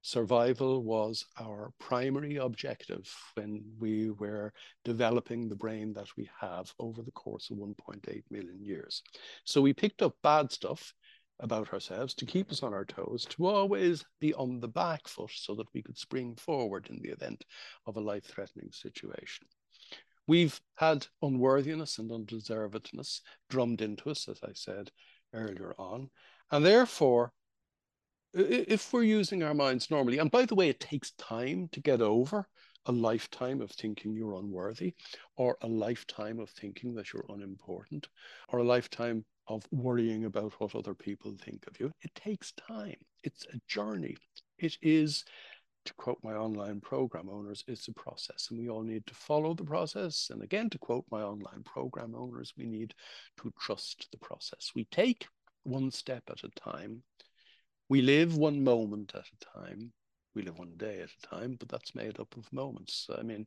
survival 0.01 0.83
was 0.83 1.25
our 1.39 1.71
primary 1.79 2.35
objective 2.35 3.09
when 3.35 3.63
we 3.79 4.09
were 4.11 4.53
developing 4.83 5.47
the 5.47 5.55
brain 5.55 5.93
that 5.93 6.07
we 6.17 6.29
have 6.39 6.73
over 6.77 7.01
the 7.01 7.11
course 7.11 7.49
of 7.49 7.57
1.8 7.57 8.23
million 8.29 8.61
years. 8.61 9.01
So 9.45 9.61
we 9.61 9.73
picked 9.73 10.01
up 10.01 10.15
bad 10.21 10.51
stuff 10.51 10.93
about 11.39 11.73
ourselves 11.73 12.13
to 12.13 12.25
keep 12.25 12.51
us 12.51 12.63
on 12.63 12.73
our 12.73 12.85
toes, 12.85 13.25
to 13.25 13.45
always 13.45 14.05
be 14.19 14.33
on 14.35 14.59
the 14.59 14.67
back 14.67 15.07
foot 15.07 15.31
so 15.33 15.55
that 15.55 15.67
we 15.73 15.81
could 15.81 15.97
spring 15.97 16.35
forward 16.35 16.87
in 16.89 16.99
the 17.01 17.09
event 17.09 17.43
of 17.85 17.97
a 17.97 18.01
life 18.01 18.25
threatening 18.25 18.69
situation. 18.71 19.47
We've 20.27 20.59
had 20.75 21.05
unworthiness 21.21 21.99
and 21.99 22.09
undeservedness 22.09 23.19
drummed 23.49 23.81
into 23.81 24.09
us, 24.09 24.29
as 24.29 24.39
I 24.43 24.53
said 24.53 24.89
earlier 25.33 25.73
on. 25.77 26.09
And 26.51 26.65
therefore, 26.65 27.33
if 28.33 28.93
we're 28.93 29.03
using 29.03 29.43
our 29.43 29.53
minds 29.53 29.91
normally, 29.91 30.19
and 30.19 30.31
by 30.31 30.45
the 30.45 30.55
way, 30.55 30.69
it 30.69 30.79
takes 30.79 31.11
time 31.11 31.67
to 31.73 31.81
get 31.81 32.01
over 32.01 32.47
a 32.85 32.91
lifetime 32.91 33.61
of 33.61 33.71
thinking 33.71 34.15
you're 34.15 34.35
unworthy, 34.35 34.93
or 35.35 35.57
a 35.61 35.67
lifetime 35.67 36.39
of 36.39 36.49
thinking 36.49 36.95
that 36.95 37.13
you're 37.13 37.25
unimportant, 37.29 38.07
or 38.49 38.59
a 38.59 38.63
lifetime 38.63 39.25
of 39.47 39.65
worrying 39.71 40.25
about 40.25 40.53
what 40.59 40.75
other 40.75 40.93
people 40.93 41.33
think 41.37 41.65
of 41.67 41.79
you. 41.79 41.91
It 42.01 42.13
takes 42.15 42.53
time. 42.53 42.95
It's 43.23 43.45
a 43.53 43.59
journey. 43.67 44.15
It 44.57 44.77
is, 44.81 45.25
to 45.85 45.93
quote 45.95 46.19
my 46.23 46.33
online 46.33 46.79
program 46.79 47.29
owners, 47.29 47.63
it's 47.67 47.87
a 47.87 47.93
process, 47.93 48.47
and 48.49 48.59
we 48.59 48.69
all 48.69 48.83
need 48.83 49.05
to 49.07 49.13
follow 49.13 49.53
the 49.53 49.65
process. 49.65 50.29
And 50.31 50.41
again, 50.41 50.69
to 50.69 50.77
quote 50.77 51.05
my 51.11 51.21
online 51.21 51.63
program 51.65 52.15
owners, 52.15 52.53
we 52.57 52.65
need 52.65 52.93
to 53.41 53.51
trust 53.59 54.07
the 54.11 54.17
process. 54.17 54.71
We 54.75 54.85
take 54.85 55.27
one 55.63 55.91
step 55.91 56.23
at 56.29 56.43
a 56.43 56.49
time. 56.59 57.03
We 57.89 58.01
live 58.01 58.37
one 58.37 58.63
moment 58.63 59.13
at 59.13 59.25
a 59.25 59.59
time. 59.59 59.91
We 60.35 60.41
live 60.41 60.57
one 60.57 60.73
day 60.77 61.01
at 61.01 61.09
a 61.09 61.27
time, 61.27 61.57
but 61.59 61.69
that's 61.69 61.95
made 61.95 62.19
up 62.19 62.35
of 62.37 62.51
moments. 62.51 63.07
I 63.15 63.21
mean, 63.21 63.45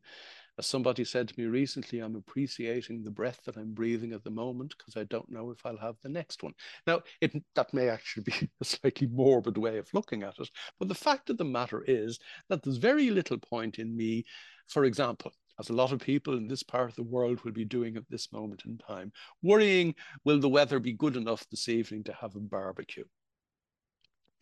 as 0.58 0.66
somebody 0.66 1.04
said 1.04 1.28
to 1.28 1.34
me 1.38 1.46
recently, 1.46 1.98
I'm 1.98 2.16
appreciating 2.16 3.02
the 3.02 3.10
breath 3.10 3.40
that 3.44 3.56
I'm 3.56 3.74
breathing 3.74 4.12
at 4.12 4.24
the 4.24 4.30
moment 4.30 4.74
because 4.76 4.96
I 4.96 5.04
don't 5.04 5.30
know 5.30 5.50
if 5.50 5.64
I'll 5.64 5.76
have 5.76 5.96
the 6.02 6.08
next 6.08 6.42
one. 6.42 6.54
Now, 6.86 7.02
it, 7.20 7.32
that 7.54 7.74
may 7.74 7.88
actually 7.88 8.24
be 8.24 8.50
a 8.60 8.64
slightly 8.64 9.06
morbid 9.08 9.58
way 9.58 9.78
of 9.78 9.92
looking 9.92 10.22
at 10.22 10.38
it, 10.38 10.48
but 10.78 10.88
the 10.88 10.94
fact 10.94 11.30
of 11.30 11.38
the 11.38 11.44
matter 11.44 11.84
is 11.86 12.18
that 12.48 12.62
there's 12.62 12.78
very 12.78 13.10
little 13.10 13.38
point 13.38 13.78
in 13.78 13.96
me, 13.96 14.24
for 14.68 14.84
example, 14.84 15.32
as 15.58 15.70
a 15.70 15.74
lot 15.74 15.92
of 15.92 16.00
people 16.00 16.36
in 16.36 16.48
this 16.48 16.62
part 16.62 16.90
of 16.90 16.96
the 16.96 17.02
world 17.02 17.42
will 17.42 17.52
be 17.52 17.64
doing 17.64 17.96
at 17.96 18.08
this 18.10 18.32
moment 18.32 18.62
in 18.66 18.78
time, 18.78 19.12
worrying, 19.42 19.94
will 20.24 20.38
the 20.38 20.48
weather 20.48 20.78
be 20.78 20.92
good 20.92 21.16
enough 21.16 21.46
this 21.50 21.68
evening 21.68 22.04
to 22.04 22.12
have 22.12 22.34
a 22.34 22.40
barbecue? 22.40 23.04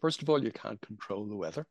First 0.00 0.22
of 0.22 0.28
all, 0.28 0.42
you 0.42 0.50
can't 0.50 0.80
control 0.80 1.26
the 1.26 1.36
weather. 1.36 1.66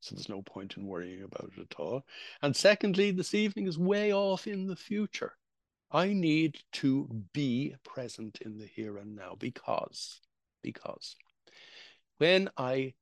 So 0.00 0.14
there's 0.14 0.28
no 0.28 0.42
point 0.42 0.76
in 0.76 0.86
worrying 0.86 1.22
about 1.22 1.50
it 1.56 1.60
at 1.60 1.80
all. 1.80 2.04
And 2.42 2.54
secondly, 2.54 3.10
this 3.10 3.34
evening 3.34 3.66
is 3.66 3.78
way 3.78 4.12
off 4.12 4.46
in 4.46 4.66
the 4.66 4.76
future. 4.76 5.34
I 5.90 6.12
need 6.12 6.58
to 6.74 7.08
be 7.32 7.74
present 7.84 8.38
in 8.42 8.58
the 8.58 8.66
here 8.66 8.98
and 8.98 9.16
now 9.16 9.36
because, 9.38 10.20
because 10.62 11.16
when 12.18 12.50
I 12.56 12.94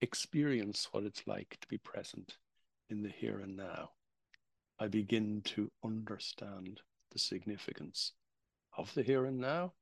experience 0.00 0.88
what 0.90 1.04
it's 1.04 1.26
like 1.26 1.56
to 1.60 1.68
be 1.68 1.78
present 1.78 2.36
in 2.90 3.02
the 3.02 3.08
here 3.08 3.38
and 3.38 3.56
now, 3.56 3.90
I 4.78 4.88
begin 4.88 5.42
to 5.44 5.70
understand 5.84 6.80
the 7.12 7.18
significance 7.18 8.12
of 8.76 8.92
the 8.94 9.02
here 9.02 9.26
and 9.26 9.38
now. 9.38 9.74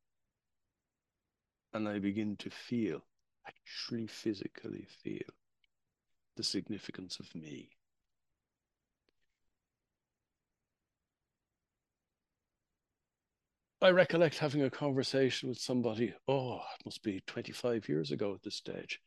And 1.73 1.89
I 1.89 2.01
begin 2.01 2.37
to 2.37 2.51
feel, 2.51 3.03
actually 3.47 4.09
physically 4.09 4.87
feel 5.03 5.33
the 6.37 6.43
significance 6.43 7.19
of 7.19 7.35
me. 7.35 7.71
I 13.83 13.91
recollect 13.91 14.39
having 14.39 14.63
a 14.63 14.71
conversation 14.71 15.49
with 15.49 15.59
somebody, 15.59 16.13
oh, 16.29 16.57
it 16.57 16.85
must 16.85 17.03
be 17.03 17.23
25 17.27 17.89
years 17.89 18.13
ago 18.13 18.35
at 18.35 18.43
this 18.43 18.57
stage. 18.57 19.01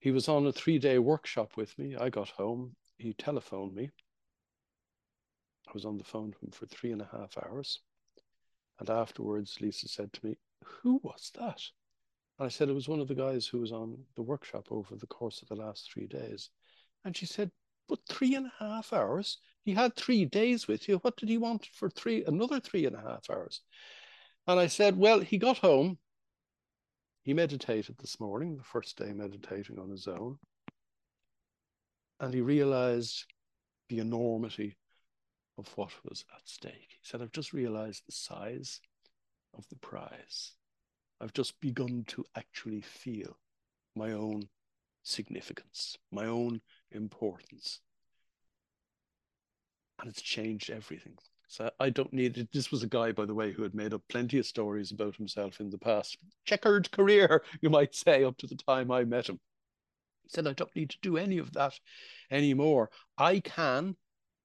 He 0.00 0.10
was 0.10 0.28
on 0.28 0.46
a 0.46 0.52
three 0.52 0.78
day 0.78 0.98
workshop 0.98 1.56
with 1.56 1.78
me. 1.78 1.94
I 1.94 2.10
got 2.10 2.30
home, 2.30 2.74
he 2.98 3.12
telephoned 3.12 3.74
me. 3.74 3.90
I 5.68 5.70
was 5.72 5.84
on 5.84 5.98
the 5.98 6.04
phone 6.04 6.32
to 6.32 6.38
him 6.38 6.50
for 6.50 6.66
three 6.66 6.92
and 6.92 7.00
a 7.00 7.08
half 7.12 7.36
hours. 7.38 7.80
And 8.78 8.90
afterwards, 8.90 9.58
Lisa 9.60 9.88
said 9.88 10.12
to 10.12 10.26
me, 10.26 10.36
Who 10.64 11.00
was 11.02 11.30
that? 11.38 11.60
And 12.38 12.46
I 12.46 12.48
said, 12.48 12.68
It 12.68 12.74
was 12.74 12.88
one 12.88 13.00
of 13.00 13.08
the 13.08 13.14
guys 13.14 13.46
who 13.46 13.60
was 13.60 13.72
on 13.72 13.98
the 14.14 14.22
workshop 14.22 14.68
over 14.70 14.94
the 14.96 15.06
course 15.06 15.42
of 15.42 15.48
the 15.48 15.56
last 15.56 15.90
three 15.90 16.06
days. 16.06 16.50
And 17.04 17.16
she 17.16 17.26
said, 17.26 17.50
But 17.88 18.00
three 18.08 18.34
and 18.34 18.46
a 18.46 18.52
half 18.58 18.92
hours? 18.92 19.38
He 19.64 19.74
had 19.74 19.96
three 19.96 20.24
days 20.24 20.68
with 20.68 20.88
you. 20.88 20.98
What 20.98 21.16
did 21.16 21.28
he 21.28 21.38
want 21.38 21.66
for 21.72 21.88
three, 21.90 22.24
another 22.24 22.60
three 22.60 22.86
and 22.86 22.94
a 22.94 23.00
half 23.00 23.28
hours? 23.30 23.62
And 24.46 24.60
I 24.60 24.66
said, 24.66 24.96
Well, 24.96 25.20
he 25.20 25.38
got 25.38 25.58
home. 25.58 25.98
He 27.22 27.34
meditated 27.34 27.96
this 27.98 28.20
morning, 28.20 28.56
the 28.56 28.62
first 28.62 28.96
day 28.96 29.12
meditating 29.12 29.78
on 29.78 29.90
his 29.90 30.06
own. 30.06 30.38
And 32.20 32.32
he 32.32 32.40
realized 32.40 33.24
the 33.88 33.98
enormity 33.98 34.76
of 35.58 35.68
what 35.76 35.90
was 36.04 36.24
at 36.34 36.46
stake. 36.46 36.90
He 36.90 37.00
said, 37.02 37.22
I've 37.22 37.32
just 37.32 37.52
realized 37.52 38.04
the 38.06 38.12
size 38.12 38.80
of 39.54 39.68
the 39.68 39.76
prize. 39.76 40.52
I've 41.20 41.32
just 41.32 41.58
begun 41.60 42.04
to 42.08 42.24
actually 42.36 42.82
feel 42.82 43.38
my 43.94 44.12
own 44.12 44.48
significance, 45.02 45.96
my 46.12 46.26
own 46.26 46.60
importance. 46.90 47.80
And 49.98 50.10
it's 50.10 50.20
changed 50.20 50.70
everything. 50.70 51.16
So 51.48 51.70
I 51.80 51.90
don't 51.90 52.12
need 52.12 52.36
it. 52.36 52.52
This 52.52 52.70
was 52.70 52.82
a 52.82 52.88
guy, 52.88 53.12
by 53.12 53.24
the 53.24 53.34
way, 53.34 53.52
who 53.52 53.62
had 53.62 53.74
made 53.74 53.94
up 53.94 54.02
plenty 54.08 54.38
of 54.38 54.46
stories 54.46 54.90
about 54.90 55.16
himself 55.16 55.60
in 55.60 55.70
the 55.70 55.78
past. 55.78 56.18
Checkered 56.44 56.90
career, 56.90 57.42
you 57.62 57.70
might 57.70 57.94
say, 57.94 58.24
up 58.24 58.36
to 58.38 58.46
the 58.46 58.56
time 58.56 58.90
I 58.90 59.04
met 59.04 59.28
him. 59.28 59.40
He 60.24 60.30
said, 60.30 60.46
I 60.46 60.52
don't 60.52 60.74
need 60.76 60.90
to 60.90 60.98
do 61.00 61.16
any 61.16 61.38
of 61.38 61.52
that 61.52 61.78
anymore. 62.30 62.90
I 63.16 63.40
can 63.40 63.96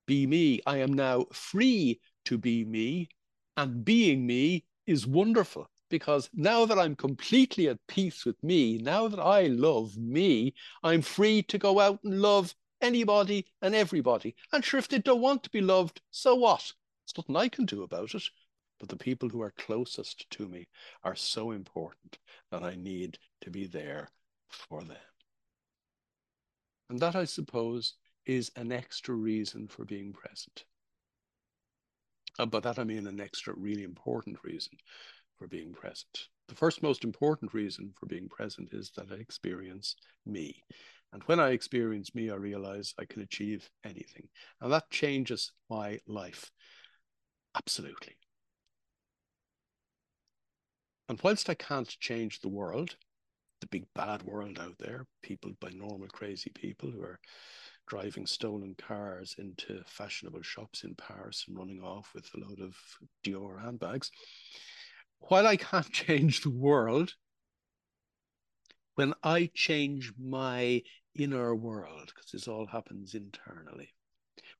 be 0.05 0.25
me. 0.25 0.61
I 0.65 0.77
am 0.77 0.93
now 0.93 1.25
free 1.33 1.99
to 2.25 2.37
be 2.37 2.63
me. 2.63 3.09
And 3.57 3.83
being 3.83 4.25
me 4.25 4.63
is 4.85 5.05
wonderful 5.05 5.67
because 5.91 6.29
now 6.33 6.65
that 6.65 6.79
I'm 6.79 6.95
completely 6.95 7.67
at 7.67 7.85
peace 7.87 8.25
with 8.25 8.41
me, 8.43 8.79
now 8.79 9.07
that 9.07 9.19
I 9.19 9.43
love 9.43 9.95
me, 9.97 10.55
I'm 10.81 11.03
free 11.03 11.43
to 11.43 11.59
go 11.59 11.79
out 11.79 11.99
and 12.03 12.19
love 12.19 12.55
anybody 12.81 13.45
and 13.61 13.75
everybody. 13.75 14.35
And 14.51 14.65
sure, 14.65 14.79
if 14.79 14.87
they 14.87 14.97
don't 14.97 15.21
want 15.21 15.43
to 15.43 15.51
be 15.51 15.61
loved, 15.61 16.01
so 16.09 16.33
what? 16.33 16.71
There's 17.05 17.17
nothing 17.17 17.35
I 17.35 17.49
can 17.49 17.65
do 17.65 17.83
about 17.83 18.15
it. 18.15 18.23
But 18.79 18.89
the 18.89 18.95
people 18.95 19.29
who 19.29 19.41
are 19.41 19.53
closest 19.59 20.27
to 20.31 20.47
me 20.47 20.67
are 21.03 21.15
so 21.15 21.51
important 21.51 22.17
that 22.49 22.63
I 22.63 22.73
need 22.73 23.19
to 23.41 23.51
be 23.51 23.67
there 23.67 24.09
for 24.49 24.83
them. 24.83 24.97
And 26.89 26.99
that, 26.99 27.15
I 27.15 27.25
suppose, 27.25 27.93
is 28.25 28.51
an 28.55 28.71
extra 28.71 29.13
reason 29.13 29.67
for 29.67 29.85
being 29.85 30.13
present. 30.13 30.63
Uh, 32.39 32.45
by 32.45 32.59
that 32.61 32.79
I 32.79 32.83
mean 32.85 33.07
an 33.07 33.19
extra, 33.19 33.53
really 33.55 33.83
important 33.83 34.37
reason 34.43 34.77
for 35.41 35.47
being 35.47 35.73
present. 35.73 36.27
The 36.49 36.53
first 36.53 36.83
most 36.83 37.03
important 37.03 37.51
reason 37.51 37.91
for 37.99 38.05
being 38.05 38.29
present 38.29 38.69
is 38.73 38.91
that 38.95 39.11
I 39.11 39.15
experience 39.15 39.95
me. 40.23 40.63
And 41.13 41.23
when 41.23 41.39
I 41.39 41.49
experience 41.49 42.13
me, 42.13 42.29
I 42.29 42.35
realize 42.35 42.93
I 42.99 43.05
can 43.05 43.23
achieve 43.23 43.67
anything. 43.83 44.27
And 44.61 44.71
that 44.71 44.91
changes 44.91 45.51
my 45.67 45.97
life. 46.07 46.51
Absolutely. 47.55 48.17
And 51.09 51.19
whilst 51.23 51.49
I 51.49 51.55
can't 51.55 51.89
change 51.99 52.39
the 52.39 52.49
world, 52.49 52.95
the 53.61 53.67
big 53.67 53.85
bad 53.95 54.21
world 54.21 54.59
out 54.59 54.75
there, 54.77 55.07
people 55.23 55.53
by 55.59 55.69
normal 55.69 56.07
crazy 56.07 56.51
people 56.53 56.91
who 56.91 57.01
are 57.01 57.19
driving 57.87 58.27
stolen 58.27 58.75
cars 58.75 59.35
into 59.39 59.81
fashionable 59.87 60.43
shops 60.43 60.83
in 60.83 60.93
Paris 60.95 61.45
and 61.47 61.57
running 61.57 61.81
off 61.81 62.11
with 62.13 62.29
a 62.35 62.39
load 62.39 62.59
of 62.61 62.75
Dior 63.25 63.59
handbags. 63.59 64.11
While 65.21 65.47
I 65.47 65.57
can't 65.57 65.91
change 65.91 66.41
the 66.41 66.49
world, 66.49 67.15
when 68.95 69.13
I 69.23 69.49
change 69.53 70.13
my 70.17 70.83
inner 71.15 71.55
world, 71.55 72.11
because 72.13 72.31
this 72.31 72.47
all 72.47 72.65
happens 72.67 73.15
internally, 73.15 73.93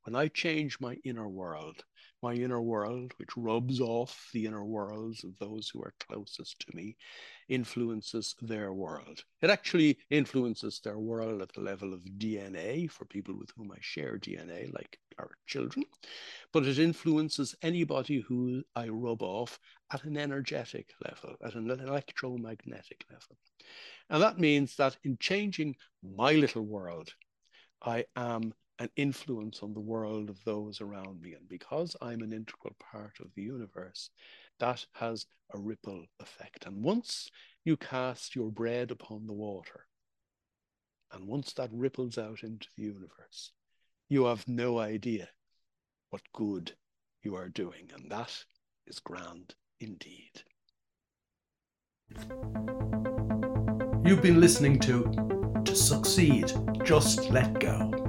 when 0.03 0.15
I 0.15 0.27
change 0.27 0.79
my 0.79 0.95
inner 1.03 1.27
world, 1.27 1.83
my 2.21 2.33
inner 2.33 2.61
world, 2.61 3.13
which 3.17 3.35
rubs 3.35 3.79
off 3.79 4.29
the 4.33 4.45
inner 4.45 4.63
worlds 4.63 5.23
of 5.23 5.37
those 5.39 5.69
who 5.69 5.81
are 5.81 5.93
closest 5.99 6.59
to 6.59 6.75
me, 6.75 6.95
influences 7.49 8.35
their 8.41 8.73
world. 8.73 9.23
It 9.41 9.49
actually 9.49 9.97
influences 10.09 10.79
their 10.79 10.99
world 10.99 11.41
at 11.41 11.51
the 11.53 11.61
level 11.61 11.93
of 11.93 12.03
DNA 12.17 12.89
for 12.89 13.05
people 13.05 13.37
with 13.37 13.49
whom 13.55 13.71
I 13.71 13.77
share 13.81 14.17
DNA, 14.17 14.73
like 14.73 14.99
our 15.19 15.31
children, 15.47 15.85
but 16.53 16.65
it 16.65 16.79
influences 16.79 17.55
anybody 17.61 18.19
who 18.19 18.63
I 18.75 18.87
rub 18.89 19.21
off 19.21 19.59
at 19.91 20.03
an 20.03 20.17
energetic 20.17 20.93
level, 21.03 21.35
at 21.43 21.55
an 21.55 21.69
electromagnetic 21.69 23.05
level. 23.09 23.37
And 24.09 24.21
that 24.21 24.39
means 24.39 24.75
that 24.75 24.97
in 25.03 25.17
changing 25.19 25.75
my 26.03 26.33
little 26.33 26.65
world, 26.65 27.13
I 27.83 28.05
am 28.15 28.53
an 28.81 28.89
influence 28.95 29.61
on 29.61 29.73
the 29.73 29.79
world 29.79 30.27
of 30.27 30.43
those 30.43 30.81
around 30.81 31.21
me. 31.21 31.33
And 31.33 31.47
because 31.47 31.95
I'm 32.01 32.21
an 32.21 32.33
integral 32.33 32.75
part 32.79 33.19
of 33.19 33.27
the 33.35 33.43
universe, 33.43 34.09
that 34.59 34.83
has 34.93 35.27
a 35.53 35.59
ripple 35.59 36.03
effect. 36.19 36.65
And 36.65 36.83
once 36.83 37.29
you 37.63 37.77
cast 37.77 38.35
your 38.35 38.49
bread 38.49 38.89
upon 38.89 39.27
the 39.27 39.33
water, 39.33 39.85
and 41.13 41.27
once 41.27 41.53
that 41.53 41.69
ripples 41.71 42.17
out 42.17 42.41
into 42.41 42.67
the 42.75 42.83
universe, 42.83 43.51
you 44.09 44.25
have 44.25 44.47
no 44.47 44.79
idea 44.79 45.29
what 46.09 46.23
good 46.33 46.71
you 47.21 47.35
are 47.35 47.49
doing. 47.49 47.91
And 47.93 48.09
that 48.09 48.35
is 48.87 48.97
grand 48.97 49.53
indeed. 49.79 50.41
You've 54.03 54.23
been 54.23 54.41
listening 54.41 54.79
to 54.79 55.61
To 55.65 55.75
Succeed, 55.75 56.51
Just 56.83 57.29
Let 57.29 57.59
Go. 57.59 58.00